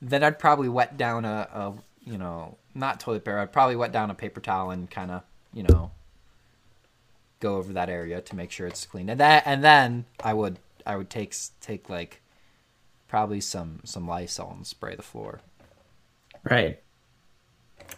then 0.00 0.24
I'd 0.24 0.40
probably 0.40 0.68
wet 0.68 0.96
down 0.96 1.24
a, 1.24 1.48
a 1.52 1.74
you 2.04 2.18
know 2.18 2.56
not 2.74 2.98
toilet 2.98 3.24
paper. 3.24 3.38
I'd 3.38 3.52
probably 3.52 3.76
wet 3.76 3.92
down 3.92 4.10
a 4.10 4.14
paper 4.14 4.40
towel 4.40 4.70
and 4.72 4.90
kind 4.90 5.12
of 5.12 5.22
you 5.54 5.62
know 5.62 5.92
go 7.38 7.56
over 7.56 7.72
that 7.72 7.88
area 7.88 8.20
to 8.20 8.36
make 8.36 8.50
sure 8.50 8.66
it's 8.66 8.84
clean. 8.84 9.08
And 9.08 9.20
that 9.20 9.44
and 9.46 9.62
then 9.62 10.04
I 10.22 10.34
would 10.34 10.58
I 10.84 10.96
would 10.96 11.10
take 11.10 11.32
take 11.60 11.88
like 11.88 12.20
probably 13.06 13.40
some 13.40 13.80
some 13.84 14.08
Lysol 14.08 14.52
and 14.56 14.66
spray 14.66 14.96
the 14.96 15.02
floor. 15.02 15.42
right 16.42 16.80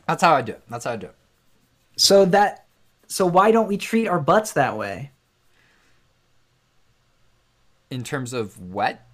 That's 0.06 0.22
how 0.22 0.34
I 0.34 0.42
do 0.42 0.52
it. 0.52 0.62
That's 0.68 0.84
how 0.84 0.92
I 0.92 0.96
do 0.96 1.06
it. 1.06 1.16
so 1.96 2.26
that 2.26 2.66
so 3.06 3.24
why 3.24 3.52
don't 3.52 3.68
we 3.68 3.78
treat 3.78 4.06
our 4.06 4.20
butts 4.20 4.52
that 4.52 4.76
way 4.76 5.12
In 7.90 8.02
terms 8.02 8.32
of 8.32 8.58
wet 8.60 9.06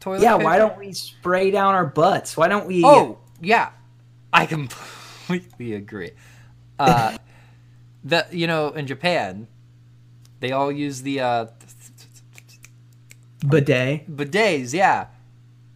toilet 0.00 0.22
yeah 0.22 0.32
paper. 0.32 0.44
why 0.44 0.58
don't 0.58 0.78
we 0.78 0.92
spray 0.92 1.50
down 1.50 1.74
our 1.74 1.86
butts 1.86 2.36
why 2.36 2.48
don't 2.48 2.66
we 2.66 2.82
Oh, 2.84 3.18
yeah. 3.40 3.70
I 4.32 4.46
completely 4.56 5.74
agree. 5.74 6.12
Uh, 6.78 7.16
the 8.04 8.26
you 8.30 8.46
know 8.46 8.68
in 8.70 8.86
Japan, 8.86 9.46
they 10.40 10.50
all 10.52 10.72
use 10.72 11.02
the 11.02 11.20
uh, 11.20 11.46
bidet. 13.46 14.08
bidets, 14.16 14.72
yeah, 14.72 15.06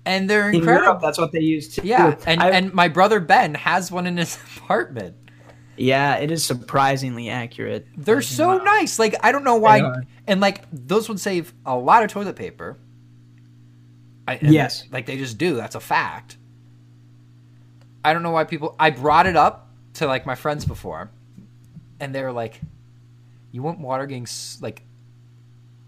and 0.04 0.28
they're 0.30 0.48
In 0.48 0.56
incredible. 0.56 0.86
Europe, 0.86 1.02
that's 1.02 1.18
what 1.18 1.32
they 1.32 1.40
use 1.40 1.74
too. 1.74 1.82
yeah, 1.84 2.16
and 2.26 2.42
I- 2.42 2.50
and 2.50 2.72
my 2.72 2.88
brother 2.88 3.20
Ben 3.20 3.54
has 3.54 3.90
one 3.92 4.06
in 4.06 4.16
his 4.16 4.36
apartment. 4.56 5.16
Yeah, 5.76 6.16
it 6.16 6.30
is 6.30 6.44
surprisingly 6.44 7.28
accurate. 7.30 7.86
They're 7.96 8.22
so 8.22 8.58
nice. 8.58 8.98
Like 8.98 9.14
I 9.22 9.32
don't 9.32 9.44
know 9.44 9.56
why, 9.56 10.02
and 10.26 10.40
like 10.40 10.62
those 10.72 11.08
would 11.08 11.20
save 11.20 11.52
a 11.64 11.76
lot 11.76 12.02
of 12.02 12.10
toilet 12.10 12.36
paper. 12.36 12.76
I, 14.28 14.38
Yes. 14.42 14.84
like 14.90 15.06
they 15.06 15.16
just 15.16 15.38
do. 15.38 15.54
That's 15.54 15.74
a 15.76 15.80
fact. 15.80 16.36
I 18.04 18.12
don't 18.12 18.22
know 18.22 18.30
why 18.32 18.44
people. 18.44 18.74
I 18.78 18.90
brought 18.90 19.26
it 19.26 19.36
up 19.36 19.70
to 19.94 20.06
like 20.06 20.26
my 20.26 20.34
friends 20.34 20.64
before, 20.64 21.10
and 22.00 22.14
they 22.14 22.22
were 22.22 22.32
like, 22.32 22.60
"You 23.52 23.62
want 23.62 23.78
water 23.80 24.06
getting 24.06 24.26
like 24.60 24.82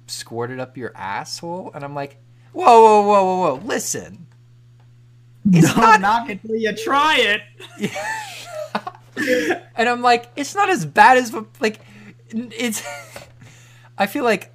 squirted 0.07 0.61
up 0.61 0.77
your 0.77 0.93
asshole?" 0.97 1.71
And 1.75 1.85
I'm 1.85 1.95
like, 1.95 2.17
"Whoa, 2.53 2.65
whoa, 2.81 3.03
whoa, 3.03 3.25
whoa, 3.25 3.55
whoa! 3.57 3.63
Listen, 3.65 4.27
it's 5.51 5.69
Don't 5.69 5.81
not 5.81 6.01
knock 6.01 6.31
it 6.31 6.41
till 6.43 6.57
you 6.57 6.73
try 6.75 7.17
it. 7.19 7.43
and 9.77 9.89
I'm 9.89 10.03
like, 10.03 10.31
it's 10.37 10.55
not 10.55 10.69
as 10.71 10.85
bad 10.87 11.19
as 11.19 11.35
like 11.61 11.81
it's. 12.31 12.83
I 13.99 14.07
feel 14.07 14.23
like, 14.25 14.53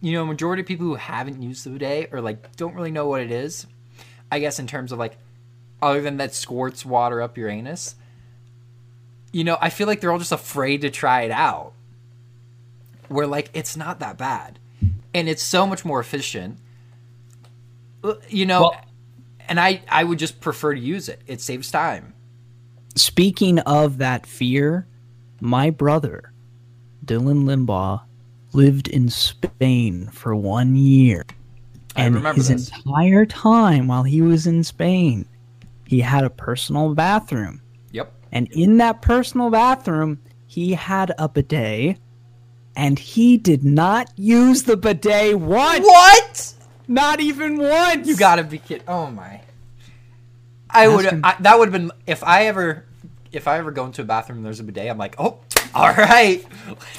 you 0.00 0.12
know, 0.12 0.24
majority 0.24 0.62
of 0.62 0.66
people 0.66 0.86
who 0.86 0.94
haven't 0.94 1.42
used 1.42 1.64
the 1.64 1.70
bidet 1.70 2.10
or 2.12 2.20
like 2.22 2.56
don't 2.56 2.74
really 2.74 2.90
know 2.90 3.06
what 3.06 3.20
it 3.20 3.30
is. 3.30 3.66
I 4.32 4.38
guess 4.38 4.58
in 4.58 4.66
terms 4.66 4.92
of 4.92 4.98
like, 4.98 5.16
other 5.82 6.00
than 6.00 6.16
that 6.18 6.34
squirts 6.34 6.84
water 6.84 7.20
up 7.22 7.36
your 7.36 7.48
anus. 7.48 7.94
You 9.30 9.44
know, 9.44 9.58
I 9.60 9.68
feel 9.68 9.86
like 9.86 10.00
they're 10.00 10.10
all 10.10 10.18
just 10.18 10.32
afraid 10.32 10.80
to 10.82 10.90
try 10.90 11.22
it 11.22 11.30
out. 11.30 11.72
Where 13.08 13.26
like 13.26 13.50
it's 13.54 13.76
not 13.76 14.00
that 14.00 14.16
bad, 14.18 14.58
and 15.14 15.28
it's 15.28 15.42
so 15.42 15.66
much 15.66 15.84
more 15.84 16.00
efficient. 16.00 16.58
You 18.28 18.46
know, 18.46 18.60
Well- 18.62 18.84
and 19.48 19.58
I 19.58 19.82
I 19.88 20.04
would 20.04 20.18
just 20.18 20.40
prefer 20.40 20.74
to 20.74 20.80
use 20.80 21.08
it. 21.08 21.20
It 21.26 21.40
saves 21.40 21.70
time. 21.70 22.14
Speaking 22.98 23.60
of 23.60 23.98
that 23.98 24.26
fear, 24.26 24.86
my 25.40 25.70
brother, 25.70 26.32
Dylan 27.04 27.44
Limbaugh, 27.44 28.02
lived 28.52 28.88
in 28.88 29.08
Spain 29.08 30.08
for 30.08 30.34
one 30.34 30.74
year. 30.74 31.24
I 31.94 32.04
And 32.04 32.14
remember 32.16 32.38
his 32.38 32.48
this. 32.48 32.70
entire 32.76 33.24
time 33.26 33.86
while 33.86 34.02
he 34.02 34.20
was 34.20 34.46
in 34.46 34.64
Spain, 34.64 35.26
he 35.86 36.00
had 36.00 36.24
a 36.24 36.30
personal 36.30 36.94
bathroom. 36.94 37.62
Yep. 37.92 38.12
And 38.32 38.48
in 38.50 38.78
that 38.78 39.00
personal 39.00 39.50
bathroom, 39.50 40.20
he 40.46 40.72
had 40.74 41.14
a 41.18 41.28
bidet. 41.28 41.98
And 42.74 42.98
he 42.98 43.38
did 43.38 43.64
not 43.64 44.10
use 44.16 44.62
the 44.64 44.76
bidet 44.76 45.38
once. 45.38 45.84
What? 45.84 46.54
Not 46.86 47.20
even 47.20 47.58
once. 47.58 48.06
You 48.06 48.16
gotta 48.16 48.44
be 48.44 48.58
kidding! 48.58 48.86
Oh 48.88 49.10
my! 49.10 49.40
I 50.70 50.88
would 50.88 51.04
that 51.04 51.58
would 51.58 51.72
have 51.72 51.72
been 51.72 51.90
if 52.06 52.22
I 52.22 52.46
ever 52.46 52.84
if 53.32 53.46
I 53.48 53.58
ever 53.58 53.70
go 53.70 53.84
into 53.86 54.02
a 54.02 54.04
bathroom 54.04 54.38
and 54.38 54.46
there's 54.46 54.60
a 54.60 54.64
bidet. 54.64 54.90
I'm 54.90 54.98
like, 54.98 55.14
oh, 55.18 55.40
all 55.74 55.92
right. 55.92 56.44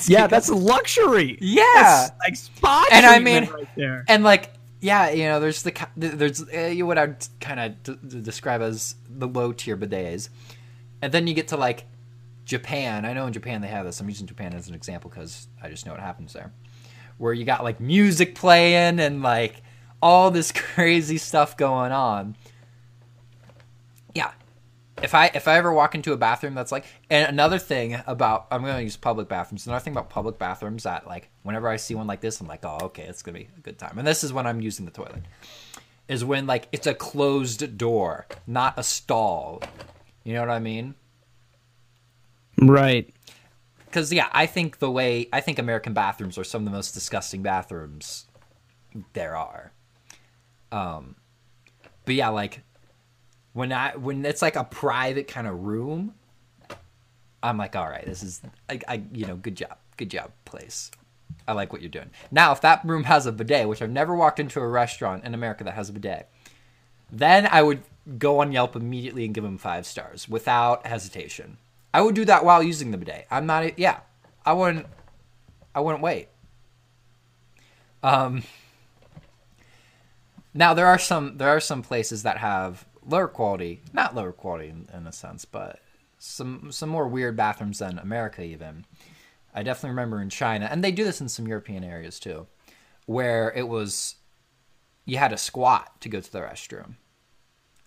Yeah, 0.07 0.27
that's 0.27 0.49
luxury. 0.49 1.37
yeah. 1.41 1.63
That's 1.75 2.11
like 2.19 2.35
spa 2.35 2.85
And 2.91 3.05
I 3.05 3.19
mean- 3.19 3.45
right 3.49 3.67
there. 3.75 4.05
and 4.07 4.23
like 4.23 4.53
yeah, 4.81 5.09
you 5.09 5.25
know, 5.25 5.41
there's 5.41 5.61
the 5.63 5.73
there's 5.97 6.41
uh, 6.41 6.73
what 6.85 6.97
I'd 6.97 7.27
kind 7.41 7.59
of 7.59 7.83
d- 7.83 7.97
d- 8.07 8.21
describe 8.21 8.61
as 8.61 8.95
the 9.09 9.27
low 9.27 9.51
tier 9.51 9.75
bidets, 9.75 10.29
and 11.01 11.11
then 11.11 11.27
you 11.27 11.33
get 11.33 11.49
to 11.49 11.57
like 11.57 11.83
Japan. 12.45 13.03
I 13.03 13.11
know 13.11 13.27
in 13.27 13.33
Japan 13.33 13.59
they 13.59 13.67
have 13.67 13.85
this. 13.85 13.99
I'm 13.99 14.07
using 14.07 14.25
Japan 14.25 14.53
as 14.53 14.69
an 14.69 14.75
example 14.75 15.09
because 15.09 15.49
I 15.61 15.67
just 15.67 15.85
know 15.85 15.91
what 15.91 15.99
happens 15.99 16.31
there, 16.31 16.53
where 17.17 17.33
you 17.33 17.43
got 17.43 17.61
like 17.61 17.81
music 17.81 18.35
playing 18.35 19.01
and 19.01 19.21
like 19.21 19.61
all 20.01 20.31
this 20.31 20.51
crazy 20.53 21.17
stuff 21.17 21.57
going 21.57 21.91
on. 21.91 22.37
Yeah, 24.15 24.31
if 25.03 25.15
I 25.15 25.27
if 25.33 25.47
I 25.47 25.57
ever 25.57 25.73
walk 25.73 25.95
into 25.95 26.13
a 26.13 26.17
bathroom 26.17 26.55
that's 26.55 26.71
like 26.71 26.85
and 27.09 27.27
another 27.27 27.59
thing 27.59 28.01
about 28.07 28.47
I'm 28.51 28.61
gonna 28.63 28.81
use 28.81 28.97
public 28.97 29.27
bathrooms. 29.27 29.65
Another 29.65 29.83
thing 29.83 29.93
about 29.93 30.09
public 30.09 30.37
bathrooms 30.37 30.83
that 30.83 31.07
like 31.07 31.29
whenever 31.43 31.67
I 31.67 31.77
see 31.77 31.95
one 31.95 32.07
like 32.07 32.21
this, 32.21 32.39
I'm 32.41 32.47
like, 32.47 32.63
oh 32.63 32.77
okay, 32.83 33.03
it's 33.03 33.21
gonna 33.21 33.37
be 33.37 33.49
a 33.57 33.61
good 33.61 33.77
time. 33.77 33.97
And 33.97 34.07
this 34.07 34.23
is 34.23 34.33
when 34.33 34.45
I'm 34.47 34.61
using 34.61 34.85
the 34.85 34.91
toilet. 34.91 35.23
Is 36.07 36.25
when 36.25 36.47
like 36.47 36.67
it's 36.71 36.87
a 36.87 36.93
closed 36.93 37.77
door, 37.77 38.27
not 38.47 38.73
a 38.77 38.83
stall. 38.83 39.61
You 40.23 40.33
know 40.33 40.41
what 40.41 40.49
I 40.49 40.59
mean? 40.59 40.95
Right. 42.61 43.13
Because 43.85 44.11
yeah, 44.11 44.27
I 44.31 44.45
think 44.45 44.79
the 44.79 44.91
way 44.91 45.27
I 45.31 45.41
think 45.41 45.59
American 45.59 45.93
bathrooms 45.93 46.37
are 46.37 46.43
some 46.43 46.61
of 46.61 46.65
the 46.65 46.75
most 46.75 46.93
disgusting 46.93 47.41
bathrooms 47.41 48.25
there 49.13 49.35
are. 49.35 49.71
Um, 50.71 51.15
but 52.05 52.15
yeah, 52.15 52.29
like 52.29 52.63
when 53.53 53.71
I 53.71 53.95
when 53.95 54.25
it's 54.25 54.41
like 54.41 54.55
a 54.55 54.63
private 54.63 55.27
kind 55.27 55.47
of 55.47 55.63
room, 55.63 56.13
I'm 57.41 57.57
like, 57.57 57.75
all 57.75 57.87
right, 57.89 58.05
this 58.05 58.23
is 58.23 58.41
I, 58.69 58.79
I 58.87 59.03
you 59.11 59.25
know, 59.25 59.35
good 59.35 59.55
job, 59.55 59.77
good 59.97 60.09
job, 60.09 60.31
place. 60.45 60.91
I 61.47 61.53
like 61.53 61.71
what 61.71 61.81
you're 61.81 61.89
doing. 61.89 62.09
Now, 62.31 62.51
if 62.51 62.61
that 62.61 62.83
room 62.85 63.05
has 63.05 63.25
a 63.25 63.31
bidet, 63.31 63.67
which 63.67 63.81
I've 63.81 63.89
never 63.89 64.15
walked 64.15 64.39
into 64.39 64.59
a 64.59 64.67
restaurant 64.67 65.23
in 65.23 65.33
America 65.33 65.63
that 65.63 65.73
has 65.73 65.89
a 65.89 65.93
bidet, 65.93 66.29
then 67.11 67.47
I 67.51 67.61
would 67.61 67.81
go 68.17 68.39
on 68.39 68.51
Yelp 68.51 68.75
immediately 68.75 69.25
and 69.25 69.33
give 69.33 69.43
them 69.43 69.57
five 69.57 69.85
stars 69.85 70.27
without 70.27 70.85
hesitation. 70.85 71.57
I 71.93 72.01
would 72.01 72.15
do 72.15 72.25
that 72.25 72.45
while 72.45 72.61
using 72.61 72.91
the 72.91 72.97
bidet. 72.97 73.25
I'm 73.31 73.45
not. 73.45 73.79
Yeah, 73.79 73.99
I 74.45 74.53
wouldn't. 74.53 74.85
I 75.73 75.79
wouldn't 75.79 76.03
wait. 76.03 76.27
Um. 78.03 78.43
Now 80.53 80.73
there 80.73 80.87
are 80.87 80.99
some 80.99 81.37
there 81.37 81.49
are 81.49 81.59
some 81.59 81.81
places 81.81 82.23
that 82.23 82.39
have 82.39 82.85
lower 83.09 83.27
quality, 83.27 83.81
not 83.93 84.15
lower 84.15 84.31
quality 84.31 84.69
in, 84.69 84.87
in 84.93 85.07
a 85.07 85.11
sense, 85.11 85.45
but 85.45 85.79
some 86.17 86.71
some 86.71 86.89
more 86.89 87.07
weird 87.07 87.35
bathrooms 87.35 87.79
than 87.79 87.97
America 87.99 88.43
even. 88.43 88.85
I 89.53 89.63
definitely 89.63 89.91
remember 89.91 90.21
in 90.21 90.29
China, 90.29 90.67
and 90.69 90.83
they 90.83 90.91
do 90.91 91.03
this 91.03 91.21
in 91.21 91.29
some 91.29 91.47
European 91.47 91.83
areas 91.83 92.19
too, 92.19 92.47
where 93.05 93.51
it 93.55 93.67
was 93.67 94.15
you 95.05 95.17
had 95.17 95.31
to 95.31 95.37
squat 95.37 95.99
to 96.01 96.09
go 96.09 96.19
to 96.19 96.31
the 96.31 96.39
restroom. 96.39 96.95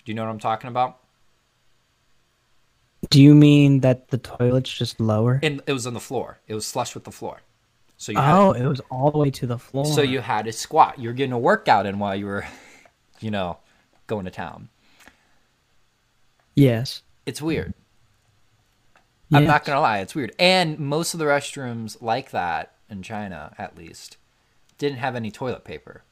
Do 0.04 0.10
you 0.10 0.14
know 0.14 0.24
what 0.24 0.30
I'm 0.30 0.40
talking 0.40 0.68
about? 0.68 0.98
Do 3.10 3.22
you 3.22 3.34
mean 3.34 3.80
that 3.80 4.08
the 4.08 4.18
toilet's 4.18 4.72
just 4.72 5.00
lower? 5.00 5.38
And 5.42 5.60
it 5.66 5.72
was 5.72 5.86
on 5.86 5.94
the 5.94 6.00
floor. 6.00 6.40
It 6.46 6.54
was 6.54 6.70
flush 6.70 6.94
with 6.94 7.04
the 7.04 7.12
floor. 7.12 7.42
So 7.96 8.12
you 8.12 8.18
had, 8.18 8.34
oh, 8.34 8.52
it 8.52 8.66
was 8.66 8.80
all 8.90 9.10
the 9.12 9.18
way 9.18 9.30
to 9.30 9.46
the 9.46 9.58
floor. 9.58 9.84
so 9.84 10.02
you 10.02 10.20
had 10.20 10.46
to 10.46 10.52
squat. 10.52 10.98
You're 10.98 11.12
getting 11.12 11.32
a 11.32 11.38
workout 11.38 11.86
in 11.86 11.98
while 12.00 12.16
you 12.16 12.26
were, 12.26 12.44
you 13.20 13.30
know, 13.30 13.58
going 14.06 14.24
to 14.24 14.30
town. 14.30 14.68
Yes. 16.54 17.02
It's 17.26 17.40
weird. 17.42 17.74
I'm 19.34 19.44
not 19.46 19.64
gonna 19.64 19.80
lie, 19.80 20.00
it's 20.00 20.14
weird. 20.14 20.34
And 20.38 20.78
most 20.78 21.14
of 21.14 21.18
the 21.18 21.24
restrooms 21.24 22.00
like 22.02 22.32
that 22.32 22.72
in 22.90 23.02
China, 23.02 23.54
at 23.56 23.78
least, 23.78 24.18
didn't 24.76 24.98
have 24.98 25.16
any 25.16 25.30
toilet 25.30 25.64
paper. 25.64 26.02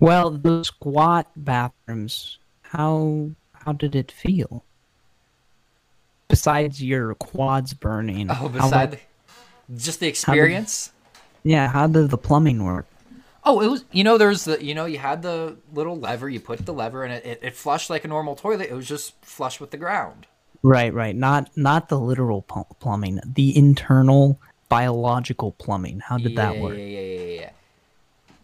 Well, 0.00 0.30
the 0.30 0.64
squat 0.64 1.28
bathrooms. 1.36 2.38
How 2.62 3.30
how 3.52 3.72
did 3.72 3.94
it 3.94 4.10
feel? 4.10 4.64
Besides 6.26 6.82
your 6.82 7.14
quads 7.14 7.74
burning. 7.74 8.28
Oh, 8.30 8.48
how- 8.48 8.86
the, 8.86 8.98
just 9.76 10.00
the 10.00 10.08
experience. 10.08 10.90
yeah, 11.44 11.68
how 11.68 11.86
did 11.86 12.10
the 12.10 12.18
plumbing 12.18 12.64
work? 12.64 12.86
Oh, 13.44 13.60
it 13.60 13.68
was. 13.68 13.84
You 13.92 14.04
know, 14.04 14.16
there's 14.18 14.44
the. 14.44 14.64
You 14.64 14.74
know, 14.74 14.86
you 14.86 14.98
had 14.98 15.22
the 15.22 15.56
little 15.72 15.98
lever. 15.98 16.28
You 16.28 16.40
put 16.40 16.64
the 16.64 16.72
lever, 16.72 17.04
and 17.04 17.12
it, 17.12 17.26
it, 17.26 17.40
it 17.42 17.54
flushed 17.54 17.90
like 17.90 18.04
a 18.04 18.08
normal 18.08 18.36
toilet. 18.36 18.68
It 18.70 18.74
was 18.74 18.88
just 18.88 19.14
flush 19.24 19.60
with 19.60 19.70
the 19.70 19.76
ground. 19.76 20.26
Right, 20.62 20.94
right. 20.94 21.14
Not 21.14 21.50
not 21.56 21.88
the 21.90 22.00
literal 22.00 22.42
plumbing, 22.80 23.20
the 23.24 23.56
internal 23.56 24.40
biological 24.70 25.52
plumbing. 25.52 26.00
How 26.00 26.16
did 26.16 26.36
that 26.36 26.56
work? 26.56 26.78
Yeah, 26.78 26.84
yeah, 26.84 27.00
yeah, 27.00 27.40
yeah. 27.40 27.50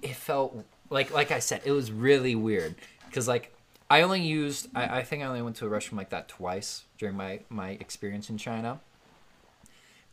It 0.03 0.17
felt 0.17 0.65
like, 0.91 1.11
like 1.13 1.31
I 1.31 1.39
said, 1.39 1.63
it 1.65 1.73
was 1.73 1.91
really 1.91 2.35
weird 2.35 2.75
because, 3.07 3.27
like, 3.27 3.55
I 3.89 4.03
only 4.03 4.21
used. 4.21 4.69
I, 4.75 4.99
I 4.99 5.03
think 5.03 5.23
I 5.23 5.27
only 5.27 5.43
went 5.43 5.57
to 5.57 5.67
a 5.67 5.71
restroom 5.71 5.97
like 5.97 6.11
that 6.11 6.29
twice 6.29 6.85
during 6.99 7.17
my 7.17 7.41
my 7.49 7.71
experience 7.71 8.29
in 8.29 8.37
China. 8.37 8.81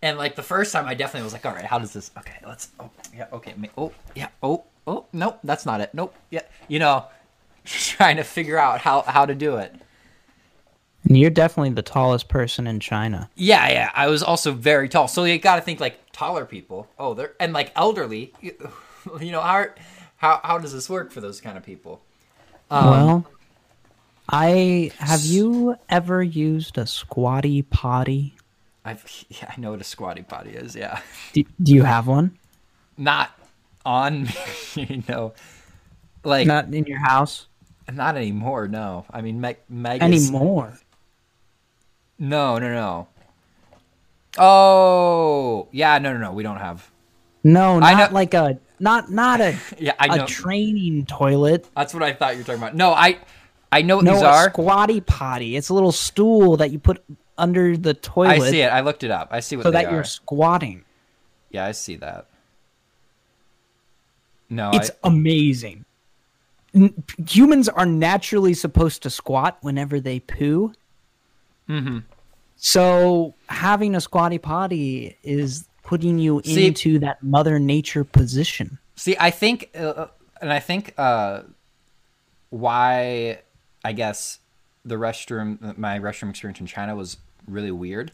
And 0.02 0.18
like 0.18 0.36
the 0.36 0.44
first 0.44 0.72
time, 0.72 0.86
I 0.88 0.94
definitely 0.94 1.26
was 1.26 1.34
like, 1.34 1.46
"All 1.46 1.54
right, 1.54 1.66
how 1.66 1.80
does 1.80 1.92
this? 1.92 2.12
Okay, 2.18 2.38
let's. 2.46 2.70
Oh, 2.80 2.90
yeah, 3.16 3.28
okay. 3.34 3.54
Oh, 3.78 3.92
yeah. 4.16 4.30
Oh, 4.42 4.64
oh, 4.88 5.06
nope, 5.14 5.40
that's 5.44 5.66
not 5.66 5.82
it. 5.82 5.94
Nope. 5.94 6.16
Yeah, 6.32 6.42
you 6.68 6.80
know, 6.80 7.06
trying 7.66 8.18
to 8.18 8.24
figure 8.24 8.58
out 8.58 8.82
how 8.82 9.02
how 9.04 9.26
to 9.26 9.36
do 9.36 9.58
it. 9.58 9.76
And 11.04 11.18
you're 11.18 11.30
definitely 11.30 11.70
the 11.70 11.82
tallest 11.84 12.28
person 12.28 12.68
in 12.68 12.80
China. 12.80 13.30
Yeah, 13.36 13.70
yeah. 13.70 13.92
I 13.94 14.08
was 14.08 14.24
also 14.24 14.52
very 14.52 14.90
tall, 14.90 15.08
so 15.08 15.24
you 15.24 15.38
got 15.38 15.56
to 15.56 15.62
think 15.62 15.80
like 15.80 16.00
taller 16.12 16.46
people. 16.46 16.88
Oh, 16.98 17.14
they're 17.14 17.34
and 17.40 17.54
like 17.54 17.72
elderly. 17.76 18.34
You 19.22 19.32
know 19.32 19.40
how 19.40 19.68
how 20.18 20.42
how 20.44 20.58
does 20.58 20.74
this 20.74 20.90
work 20.90 21.14
for 21.14 21.22
those 21.22 21.40
kind 21.40 21.58
of 21.58 21.64
people? 21.64 22.02
Um, 22.70 22.90
well, 22.90 23.26
I 24.28 24.92
have 24.98 25.24
you 25.24 25.78
ever 25.88 26.22
used 26.22 26.78
a 26.78 26.86
squatty 26.86 27.62
potty? 27.62 28.36
I've 28.84 29.06
yeah, 29.30 29.54
I 29.56 29.62
know 29.62 29.72
what 29.72 29.80
a 29.80 29.86
squatty 29.86 30.24
potty 30.24 30.50
is. 30.50 30.76
Yeah, 30.76 31.00
Do, 31.32 31.46
do 31.64 31.74
you 31.74 31.84
have 31.84 32.08
one? 32.08 32.38
not 32.98 33.32
on 33.88 34.24
me, 34.24 34.32
you 34.76 35.04
know. 35.08 35.34
Like 36.24 36.46
not, 36.46 36.74
in 36.74 36.86
your 36.86 37.00
house 37.00 37.48
Not 37.92 38.18
anymore. 38.18 38.68
No, 38.68 39.06
I 39.10 39.22
mean 39.22 39.40
Meg. 39.40 39.58
Meg 39.70 40.02
anymore. 40.04 40.78
No, 42.20 42.58
no, 42.60 42.74
no. 42.74 43.08
Oh, 44.38 45.68
yeah, 45.72 45.98
no, 46.00 46.14
no, 46.14 46.20
no. 46.20 46.32
We 46.34 46.44
don't 46.44 46.58
have. 46.58 46.90
No, 47.44 47.80
not 47.80 48.12
like 48.14 48.34
a 48.34 48.60
not 48.80 49.10
not 49.10 49.40
a 49.42 49.56
Yeah, 49.80 49.94
I 50.00 50.14
a 50.14 50.18
know. 50.18 50.26
training 50.26 51.06
toilet. 51.06 51.68
That's 51.76 51.94
what 51.94 52.04
I 52.04 52.12
thought 52.14 52.34
you 52.34 52.40
were 52.40 52.44
talking 52.44 52.62
about. 52.62 52.76
No, 52.76 52.92
I, 52.92 53.20
I 53.72 53.82
know 53.84 53.98
what 53.98 54.06
No, 54.06 54.14
these 54.14 54.22
a 54.22 54.28
are. 54.28 54.50
squatty 54.50 55.00
potty. 55.02 55.56
It's 55.56 55.70
a 55.70 55.74
little 55.74 55.94
stool 55.94 56.58
that 56.58 56.72
you 56.72 56.80
put 56.80 57.02
under 57.38 57.78
the 57.78 57.94
toilet 57.94 58.42
I 58.42 58.52
see 58.52 58.62
it. 58.62 58.68
I 58.68 58.82
looked 58.82 59.04
it 59.04 59.12
up. 59.12 59.30
I 59.32 59.40
see 59.40 59.56
what 59.56 59.64
so 59.64 59.72
that 59.72 59.86
are. 59.86 59.92
you're 59.94 60.04
squatting. 60.04 60.84
Yeah, 61.52 61.66
I 61.66 61.72
see 61.72 61.96
that. 61.98 62.28
No, 64.50 64.72
It's 64.74 64.90
I, 65.04 65.08
amazing. 65.10 65.86
N- 66.74 67.04
humans 67.28 67.68
are 67.70 67.86
naturally 67.86 68.54
supposed 68.54 69.04
to 69.04 69.10
squat 69.10 69.58
whenever 69.62 70.00
they 70.00 70.20
poo. 70.20 70.74
Mhm. 71.68 72.04
So 72.56 73.34
having 73.50 73.96
a 73.96 74.02
squatty 74.02 74.38
potty 74.38 75.18
is 75.24 75.68
putting 75.84 76.18
you 76.20 76.42
See- 76.46 76.68
into 76.68 77.00
that 77.00 77.22
mother 77.24 77.60
nature 77.60 78.04
position. 78.04 78.78
see. 78.96 79.16
I 79.20 79.30
think, 79.32 79.70
uh, 79.76 80.08
and 80.42 80.52
I 80.52 80.60
think 80.60 80.94
uh, 80.98 81.42
why 82.50 83.40
I 83.84 83.94
guess 83.94 84.40
the 84.86 84.96
restroom, 84.96 85.78
my 85.78 86.00
restroom 86.00 86.30
experience 86.30 86.60
in 86.60 86.66
China 86.68 86.96
was 86.96 87.18
really 87.48 87.72
weird. 87.72 88.12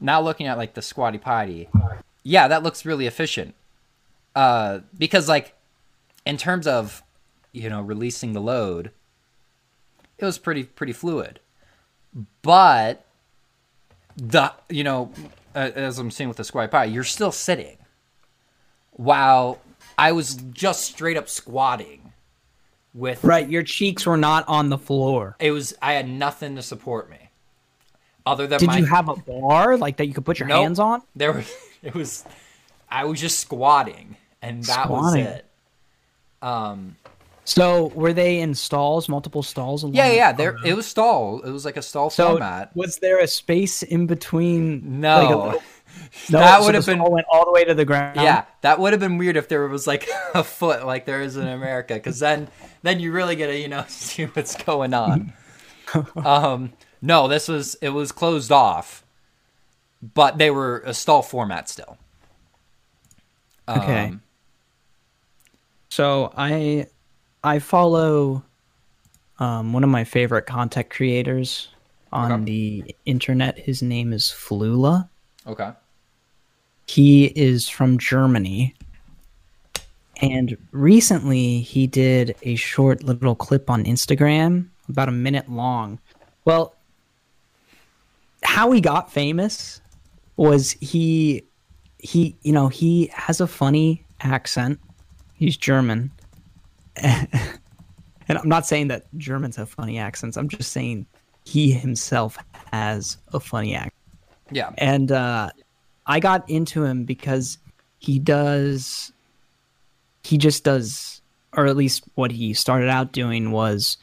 Now 0.00 0.20
looking 0.20 0.46
at 0.46 0.58
like 0.58 0.74
the 0.74 0.82
squatty 0.82 1.18
potty, 1.18 1.68
yeah, 2.22 2.48
that 2.48 2.62
looks 2.62 2.84
really 2.84 3.06
efficient. 3.06 3.54
Uh, 4.36 4.80
because 4.96 5.28
like 5.28 5.54
in 6.24 6.36
terms 6.36 6.66
of 6.68 7.02
you 7.52 7.68
know 7.70 7.80
releasing 7.80 8.34
the 8.34 8.40
load, 8.40 8.90
it 10.18 10.24
was 10.24 10.38
pretty 10.38 10.62
pretty 10.62 10.92
fluid. 10.92 11.40
But 12.42 13.04
the 14.16 14.52
you 14.68 14.84
know 14.84 15.10
as 15.54 15.98
I'm 15.98 16.10
saying 16.10 16.28
with 16.28 16.36
the 16.36 16.44
squatty 16.44 16.70
potty, 16.70 16.90
you're 16.92 17.02
still 17.04 17.32
sitting. 17.32 17.78
While 18.92 19.58
I 19.98 20.12
was 20.12 20.34
just 20.52 20.84
straight 20.84 21.16
up 21.16 21.28
squatting 21.28 22.12
with 22.94 23.22
Right, 23.24 23.48
your 23.48 23.62
cheeks 23.62 24.06
were 24.06 24.16
not 24.16 24.46
on 24.48 24.68
the 24.68 24.78
floor. 24.78 25.36
it 25.38 25.50
was 25.50 25.74
I 25.82 25.94
had 25.94 26.08
nothing 26.08 26.56
to 26.56 26.62
support 26.62 27.08
me. 27.10 27.30
Other 28.26 28.46
than 28.46 28.58
Did 28.58 28.66
my 28.66 28.78
you 28.78 28.84
have 28.86 29.08
a 29.08 29.16
bar 29.16 29.76
like 29.76 29.96
that 29.98 30.06
you 30.06 30.12
could 30.14 30.24
put 30.24 30.38
your 30.38 30.48
Nope. 30.48 30.62
hands 30.62 30.78
on? 30.78 31.02
there 31.14 31.32
was 31.32 31.50
it 31.82 31.94
was 31.94 32.24
I 32.90 33.04
was 33.04 33.20
just 33.20 33.40
squatting 33.40 34.16
and 34.48 34.64
that 34.64 34.84
Squatting. 34.84 35.24
was 35.24 35.34
it. 35.34 35.44
Um 36.42 36.96
So 37.44 37.88
were 37.94 38.12
they 38.12 38.40
in 38.40 38.54
stalls, 38.54 39.08
multiple 39.08 39.42
stalls? 39.42 39.82
Along 39.82 39.94
yeah, 39.94 40.10
yeah, 40.12 40.32
there 40.32 40.56
it 40.64 40.74
was 40.74 40.86
stall. 40.86 41.40
It 41.42 41.50
was 41.50 41.64
like 41.64 41.76
a 41.76 41.82
stall 41.82 42.10
So 42.10 42.30
format. 42.30 42.74
was 42.76 42.98
there 42.98 43.18
a 43.20 43.26
space 43.26 43.82
in 43.82 44.06
between? 44.06 45.00
No. 45.00 45.18
like, 45.20 45.28
little- 45.30 45.62
no, 46.30 46.38
That 46.40 46.58
so 46.60 46.64
would 46.66 46.72
the 46.74 46.78
have 46.78 46.86
been- 46.86 46.98
stall 46.98 47.10
went 47.12 47.26
all 47.32 47.44
the 47.46 47.52
way 47.52 47.64
to 47.64 47.72
the 47.74 47.84
ground. 47.84 48.16
Yeah, 48.20 48.44
that 48.60 48.78
would 48.78 48.92
have 48.92 49.00
been 49.00 49.16
weird 49.18 49.36
if 49.36 49.48
there 49.48 49.66
was 49.68 49.86
like 49.86 50.06
a 50.34 50.44
foot 50.44 50.84
like 50.84 51.06
there 51.06 51.22
is 51.22 51.36
in 51.36 51.46
America, 51.48 51.94
because 51.94 52.18
then 52.18 52.48
then 52.82 53.00
you 53.00 53.12
really 53.12 53.34
get 53.36 53.46
to 53.46 53.56
you 53.58 53.68
know 53.68 53.84
see 53.88 54.24
what's 54.24 54.56
going 54.62 54.92
on. 54.92 55.32
um, 56.16 56.72
no, 57.00 57.28
this 57.28 57.48
was 57.48 57.76
it 57.80 57.90
was 57.90 58.12
closed 58.12 58.50
off, 58.52 59.04
but 60.02 60.36
they 60.38 60.50
were 60.50 60.82
a 60.84 60.92
stall 60.92 61.22
format 61.22 61.68
still. 61.68 61.96
Okay. 63.68 64.14
So 65.96 66.30
I 66.36 66.88
I 67.42 67.58
follow 67.58 68.42
um, 69.38 69.72
one 69.72 69.82
of 69.82 69.88
my 69.88 70.04
favorite 70.04 70.44
content 70.44 70.90
creators 70.90 71.68
on 72.12 72.32
Okay. 72.32 72.44
the 72.44 72.96
internet. 73.06 73.58
His 73.58 73.80
name 73.80 74.12
is 74.12 74.24
Flula. 74.24 75.08
okay. 75.46 75.72
He 76.86 77.24
is 77.28 77.66
from 77.70 77.96
Germany. 77.96 78.74
And 80.20 80.58
recently 80.70 81.60
he 81.60 81.86
did 81.86 82.36
a 82.42 82.56
short 82.56 83.02
little 83.02 83.34
clip 83.34 83.70
on 83.70 83.82
Instagram, 83.84 84.68
about 84.90 85.08
a 85.08 85.12
minute 85.12 85.50
long. 85.50 85.98
Well, 86.44 86.74
how 88.44 88.70
he 88.70 88.82
got 88.82 89.10
famous 89.10 89.80
was 90.36 90.72
he 90.72 91.42
he 91.96 92.36
you 92.42 92.52
know, 92.52 92.68
he 92.68 93.06
has 93.14 93.40
a 93.40 93.46
funny 93.46 94.04
accent. 94.20 94.78
He's 95.36 95.56
German. 95.56 96.10
and 96.96 97.28
I'm 98.28 98.48
not 98.48 98.66
saying 98.66 98.88
that 98.88 99.04
Germans 99.16 99.56
have 99.56 99.68
funny 99.68 99.98
accents. 99.98 100.36
I'm 100.36 100.48
just 100.48 100.72
saying 100.72 101.06
he 101.44 101.70
himself 101.72 102.38
has 102.72 103.18
a 103.32 103.38
funny 103.40 103.74
accent 103.74 103.92
Yeah. 104.50 104.70
and 104.78 105.12
uh, 105.12 105.50
I 106.06 106.20
got 106.20 106.48
into 106.48 106.84
him 106.84 107.04
because 107.04 107.58
he 107.98 108.18
does, 108.18 109.12
he 110.24 110.38
just 110.38 110.64
does, 110.64 111.20
or 111.56 111.66
at 111.66 111.76
least 111.76 112.04
what 112.14 112.30
he 112.32 112.54
started 112.54 112.88
out 112.88 113.12
doing 113.12 113.50
was 113.52 113.96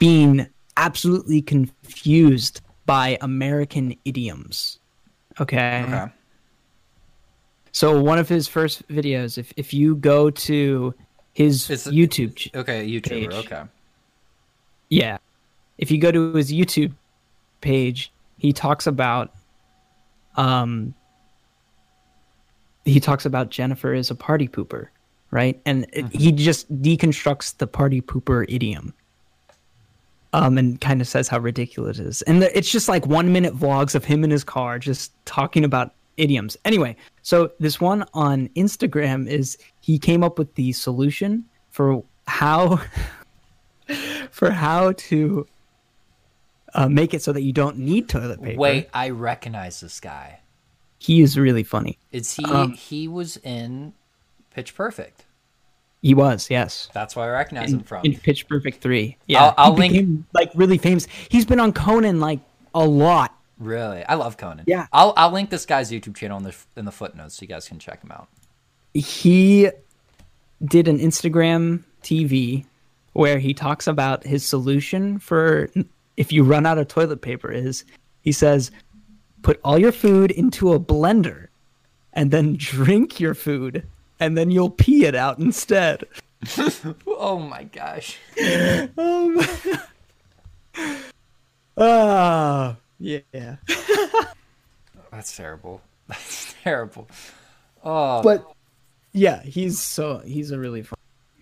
being 0.00 0.46
absolutely 0.76 1.42
confused 1.42 2.60
by 2.86 3.18
American 3.20 3.94
idioms. 4.04 4.78
Okay. 5.40 5.84
Okay. 5.86 6.06
So 7.72 8.00
one 8.00 8.18
of 8.18 8.28
his 8.28 8.48
first 8.48 8.86
videos, 8.88 9.38
if 9.38 9.52
if 9.56 9.72
you 9.74 9.94
go 9.96 10.30
to 10.30 10.94
his 11.34 11.68
It's- 11.70 11.86
YouTube, 11.86 12.54
Okay. 12.54 12.88
YouTuber. 12.88 13.08
Page. 13.30 13.32
Okay. 13.32 13.62
yeah, 14.88 15.18
if 15.78 15.90
you 15.90 15.98
go 15.98 16.10
to 16.10 16.32
his 16.34 16.50
YouTube 16.52 16.92
page, 17.60 18.10
he 18.38 18.52
talks 18.52 18.86
about 18.86 19.32
um 20.36 20.94
he 22.84 23.00
talks 23.00 23.26
about 23.26 23.50
Jennifer 23.50 23.92
is 23.92 24.10
a 24.10 24.14
party 24.14 24.48
pooper, 24.48 24.88
right? 25.30 25.60
And 25.66 25.86
it, 25.92 26.06
he 26.12 26.32
just 26.32 26.70
deconstructs 26.82 27.56
the 27.58 27.66
party 27.66 28.00
pooper 28.00 28.46
idiom. 28.48 28.94
Um, 30.34 30.58
and 30.58 30.78
kind 30.78 31.00
of 31.00 31.08
says 31.08 31.26
how 31.26 31.38
ridiculous 31.38 31.98
it 31.98 32.06
is. 32.06 32.20
And 32.22 32.42
the, 32.42 32.56
it's 32.56 32.70
just 32.70 32.86
like 32.86 33.06
one 33.06 33.32
minute 33.32 33.54
vlogs 33.56 33.94
of 33.94 34.04
him 34.04 34.24
in 34.24 34.30
his 34.30 34.44
car 34.44 34.78
just 34.78 35.10
talking 35.24 35.64
about 35.64 35.94
idioms. 36.18 36.56
Anyway, 36.64 36.96
so 37.22 37.52
this 37.58 37.80
one 37.80 38.04
on 38.12 38.48
Instagram 38.56 39.26
is 39.26 39.56
he 39.80 39.98
came 39.98 40.22
up 40.22 40.38
with 40.38 40.54
the 40.56 40.72
solution 40.72 41.44
for 41.70 42.02
how 42.26 42.80
for 44.30 44.50
how 44.50 44.92
to 44.92 45.46
uh, 46.74 46.88
make 46.88 47.14
it 47.14 47.22
so 47.22 47.32
that 47.32 47.42
you 47.42 47.52
don't 47.52 47.78
need 47.78 48.08
toilet 48.08 48.42
paper. 48.42 48.58
Wait, 48.60 48.88
I 48.92 49.10
recognize 49.10 49.80
this 49.80 50.00
guy. 50.00 50.40
he 50.98 51.22
is 51.22 51.38
really 51.38 51.62
funny. 51.64 51.98
Is 52.12 52.34
he? 52.34 52.44
Um, 52.44 52.72
he 52.72 53.08
was 53.08 53.36
in 53.38 53.94
Pitch 54.52 54.74
Perfect. 54.74 55.24
He 56.02 56.14
was, 56.14 56.48
yes. 56.50 56.88
That's 56.92 57.16
why 57.16 57.24
I 57.26 57.30
recognize 57.30 57.72
In, 57.72 57.78
him 57.78 57.84
from. 57.84 58.04
in 58.04 58.14
Pitch 58.16 58.46
Perfect 58.48 58.80
three. 58.82 59.16
Yeah, 59.26 59.46
I'll- 59.46 59.54
I'll 59.58 59.74
link- 59.74 59.92
became, 59.94 60.26
like 60.32 60.50
really 60.54 60.78
famous. 60.78 61.06
He's 61.28 61.44
been 61.44 61.58
on 61.60 61.72
Conan 61.72 62.20
like 62.20 62.40
a 62.74 62.84
lot. 62.86 63.34
Really, 63.58 64.04
I 64.04 64.14
love 64.14 64.36
Conan. 64.36 64.64
Yeah. 64.66 64.86
I'll 64.92 65.12
I'll 65.16 65.32
link 65.32 65.50
this 65.50 65.66
guy's 65.66 65.90
YouTube 65.90 66.16
channel 66.16 66.38
in 66.38 66.44
the 66.44 66.54
in 66.76 66.84
the 66.84 66.92
footnotes 66.92 67.36
so 67.36 67.42
you 67.42 67.48
guys 67.48 67.66
can 67.68 67.78
check 67.78 68.02
him 68.02 68.12
out. 68.12 68.28
He 68.94 69.68
did 70.64 70.88
an 70.88 70.98
Instagram 70.98 71.84
TV 72.02 72.64
where 73.12 73.38
he 73.38 73.54
talks 73.54 73.86
about 73.86 74.24
his 74.24 74.44
solution 74.44 75.18
for 75.18 75.70
if 76.16 76.32
you 76.32 76.44
run 76.44 76.66
out 76.66 76.78
of 76.78 76.88
toilet 76.88 77.20
paper 77.20 77.50
is 77.50 77.84
he 78.22 78.32
says 78.32 78.70
put 79.42 79.60
all 79.64 79.78
your 79.78 79.92
food 79.92 80.30
into 80.30 80.72
a 80.72 80.80
blender 80.80 81.48
and 82.12 82.30
then 82.30 82.56
drink 82.56 83.20
your 83.20 83.34
food 83.34 83.84
and 84.20 84.36
then 84.36 84.50
you'll 84.50 84.70
pee 84.70 85.04
it 85.04 85.14
out 85.14 85.38
instead. 85.38 86.04
Oh 87.20 87.38
my 87.38 87.64
gosh. 87.64 88.16
Um, 88.96 89.40
ah, 91.76 92.76
yeah. 93.00 93.56
That's 95.28 95.36
terrible. 95.36 95.82
That's 96.08 96.54
terrible. 96.62 97.08
Oh, 97.84 98.22
But 98.22 98.50
yeah, 99.12 99.42
he's 99.42 99.78
so 99.80 100.18
he's 100.24 100.50
a 100.52 100.58
really 100.58 100.82
fun 100.82 100.96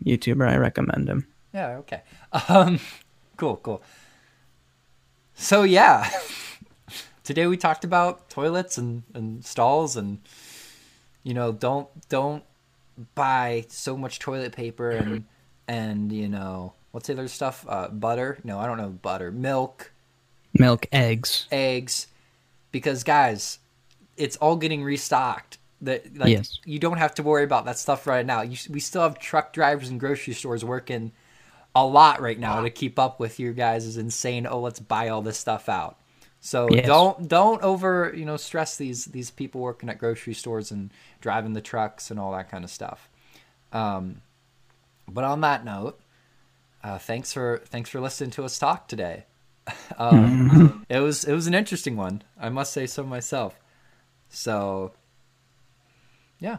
YouTuber. 0.05 0.49
I 0.49 0.57
recommend 0.57 1.09
him. 1.09 1.27
yeah, 1.55 1.77
okay. 1.79 2.03
Um, 2.49 2.81
cool, 3.37 3.57
cool. 3.59 3.83
So 5.35 5.63
yeah, 5.63 6.11
today 7.25 7.47
we 7.47 7.57
talked 7.57 7.85
about 7.85 8.29
toilets 8.29 8.77
and 8.77 9.03
and 9.15 9.45
stalls 9.45 9.97
and 9.97 10.19
you 11.23 11.33
know 11.35 11.53
don't 11.53 11.89
don't 12.09 12.43
buy 13.15 13.67
so 13.69 13.97
much 13.97 14.19
toilet 14.19 14.53
paper 14.53 14.91
and 14.91 15.25
and 15.69 16.11
you 16.13 16.29
know 16.29 16.73
what's 16.91 17.07
the 17.07 17.13
other 17.13 17.29
stuff? 17.29 17.65
Uh, 17.69 17.89
butter? 17.89 18.39
No, 18.43 18.59
I 18.59 18.67
don't 18.67 18.79
know 18.79 18.89
butter. 18.91 19.31
Milk. 19.31 19.93
Milk, 20.59 20.87
eggs. 20.91 21.47
eggs 21.53 22.07
because 22.73 23.05
guys 23.05 23.59
it's 24.17 24.37
all 24.37 24.57
getting 24.57 24.83
restocked 24.83 25.59
That 25.83 26.17
like 26.17 26.29
Yes. 26.29 26.61
you 26.65 26.79
don't 26.79 26.99
have 26.99 27.15
to 27.17 27.23
worry 27.23 27.45
about 27.45 27.67
that 27.67 27.79
stuff 27.79 28.07
right 28.07 28.25
now. 28.25 28.43
You, 28.43 28.57
we 28.71 28.81
still 28.81 29.03
have 29.03 29.19
truck 29.19 29.53
drivers 29.53 29.89
and 29.91 30.01
grocery 30.01 30.35
stores 30.35 30.65
working 30.65 31.13
a 31.75 31.85
lot 31.87 32.21
right 32.21 32.39
now 32.39 32.63
to 32.63 32.71
keep 32.71 32.99
up 32.99 33.21
with 33.21 33.39
your 33.39 33.53
guys' 33.53 33.85
Is 33.87 33.97
insane. 33.99 34.47
Oh, 34.47 34.61
let's 34.61 34.81
buy 34.81 35.09
all 35.09 35.23
this 35.23 35.39
stuff 35.39 35.69
out. 35.69 35.99
So 36.41 36.69
Yes. 36.71 36.87
don't 36.87 37.29
don't 37.29 37.63
over 37.63 38.13
you 38.17 38.25
know 38.25 38.37
stress 38.37 38.77
these 38.77 39.07
these 39.07 39.31
people 39.31 39.61
working 39.61 39.89
at 39.89 39.99
grocery 39.99 40.35
stores 40.35 40.71
and 40.71 40.91
driving 41.21 41.53
the 41.53 41.61
trucks 41.61 42.11
and 42.11 42.19
all 42.21 42.33
that 42.33 42.51
kind 42.51 42.65
of 42.65 42.71
stuff. 42.71 43.09
Um, 43.73 44.23
but 45.09 45.25
on 45.25 45.41
that 45.43 45.65
note, 45.65 46.01
uh, 46.83 46.99
thanks 46.99 47.33
for 47.33 47.63
thanks 47.67 47.91
for 47.91 48.01
listening 48.01 48.31
to 48.33 48.45
us 48.45 48.59
talk 48.59 48.89
today. 48.89 49.27
um, 49.99 50.87
it 50.89 51.01
was 51.01 51.25
it 51.25 51.33
was 51.33 51.47
an 51.47 51.55
interesting 51.55 51.97
one, 51.97 52.23
I 52.39 52.49
must 52.49 52.73
say 52.73 52.87
so 52.87 53.05
myself. 53.05 53.59
So, 54.29 54.93
yeah, 56.41 56.59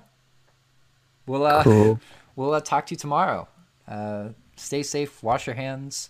we'll 1.26 1.46
uh, 1.46 1.64
Cool. 1.64 2.00
we'll 2.36 2.54
uh, 2.54 2.62
talk 2.62 2.88
to 2.88 2.94
you 2.94 2.98
tomorrow. 2.98 3.48
Uh, 3.88 4.30
stay 4.56 4.84
safe, 4.84 5.22
wash 5.24 5.46
your 5.48 5.56
hands, 5.56 6.10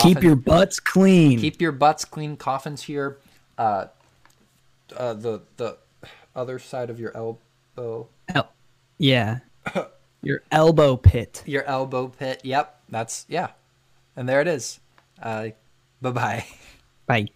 Keep 0.00 0.22
your 0.22 0.36
butts 0.36 0.78
clean. 0.80 1.38
keep 1.40 1.60
your 1.60 1.72
butts 1.72 2.04
clean. 2.04 2.36
Coffins 2.36 2.82
here, 2.82 3.18
uh, 3.56 3.86
uh, 4.94 5.14
the 5.14 5.40
the 5.56 5.78
other 6.36 6.58
side 6.58 6.90
of 6.90 7.00
your 7.00 7.16
elbow, 7.16 8.08
El- 8.28 8.52
yeah. 8.98 9.38
your 10.22 10.42
elbow 10.52 10.96
pit. 10.96 11.42
your 11.46 11.64
elbow 11.64 12.08
pit. 12.08 12.42
Yep, 12.44 12.80
that's 12.90 13.24
yeah, 13.28 13.48
and 14.14 14.28
there 14.28 14.42
it 14.42 14.48
is. 14.48 14.78
Uh, 15.22 15.48
bye 16.02 16.10
bye. 16.10 16.46
Bye. 17.06 17.28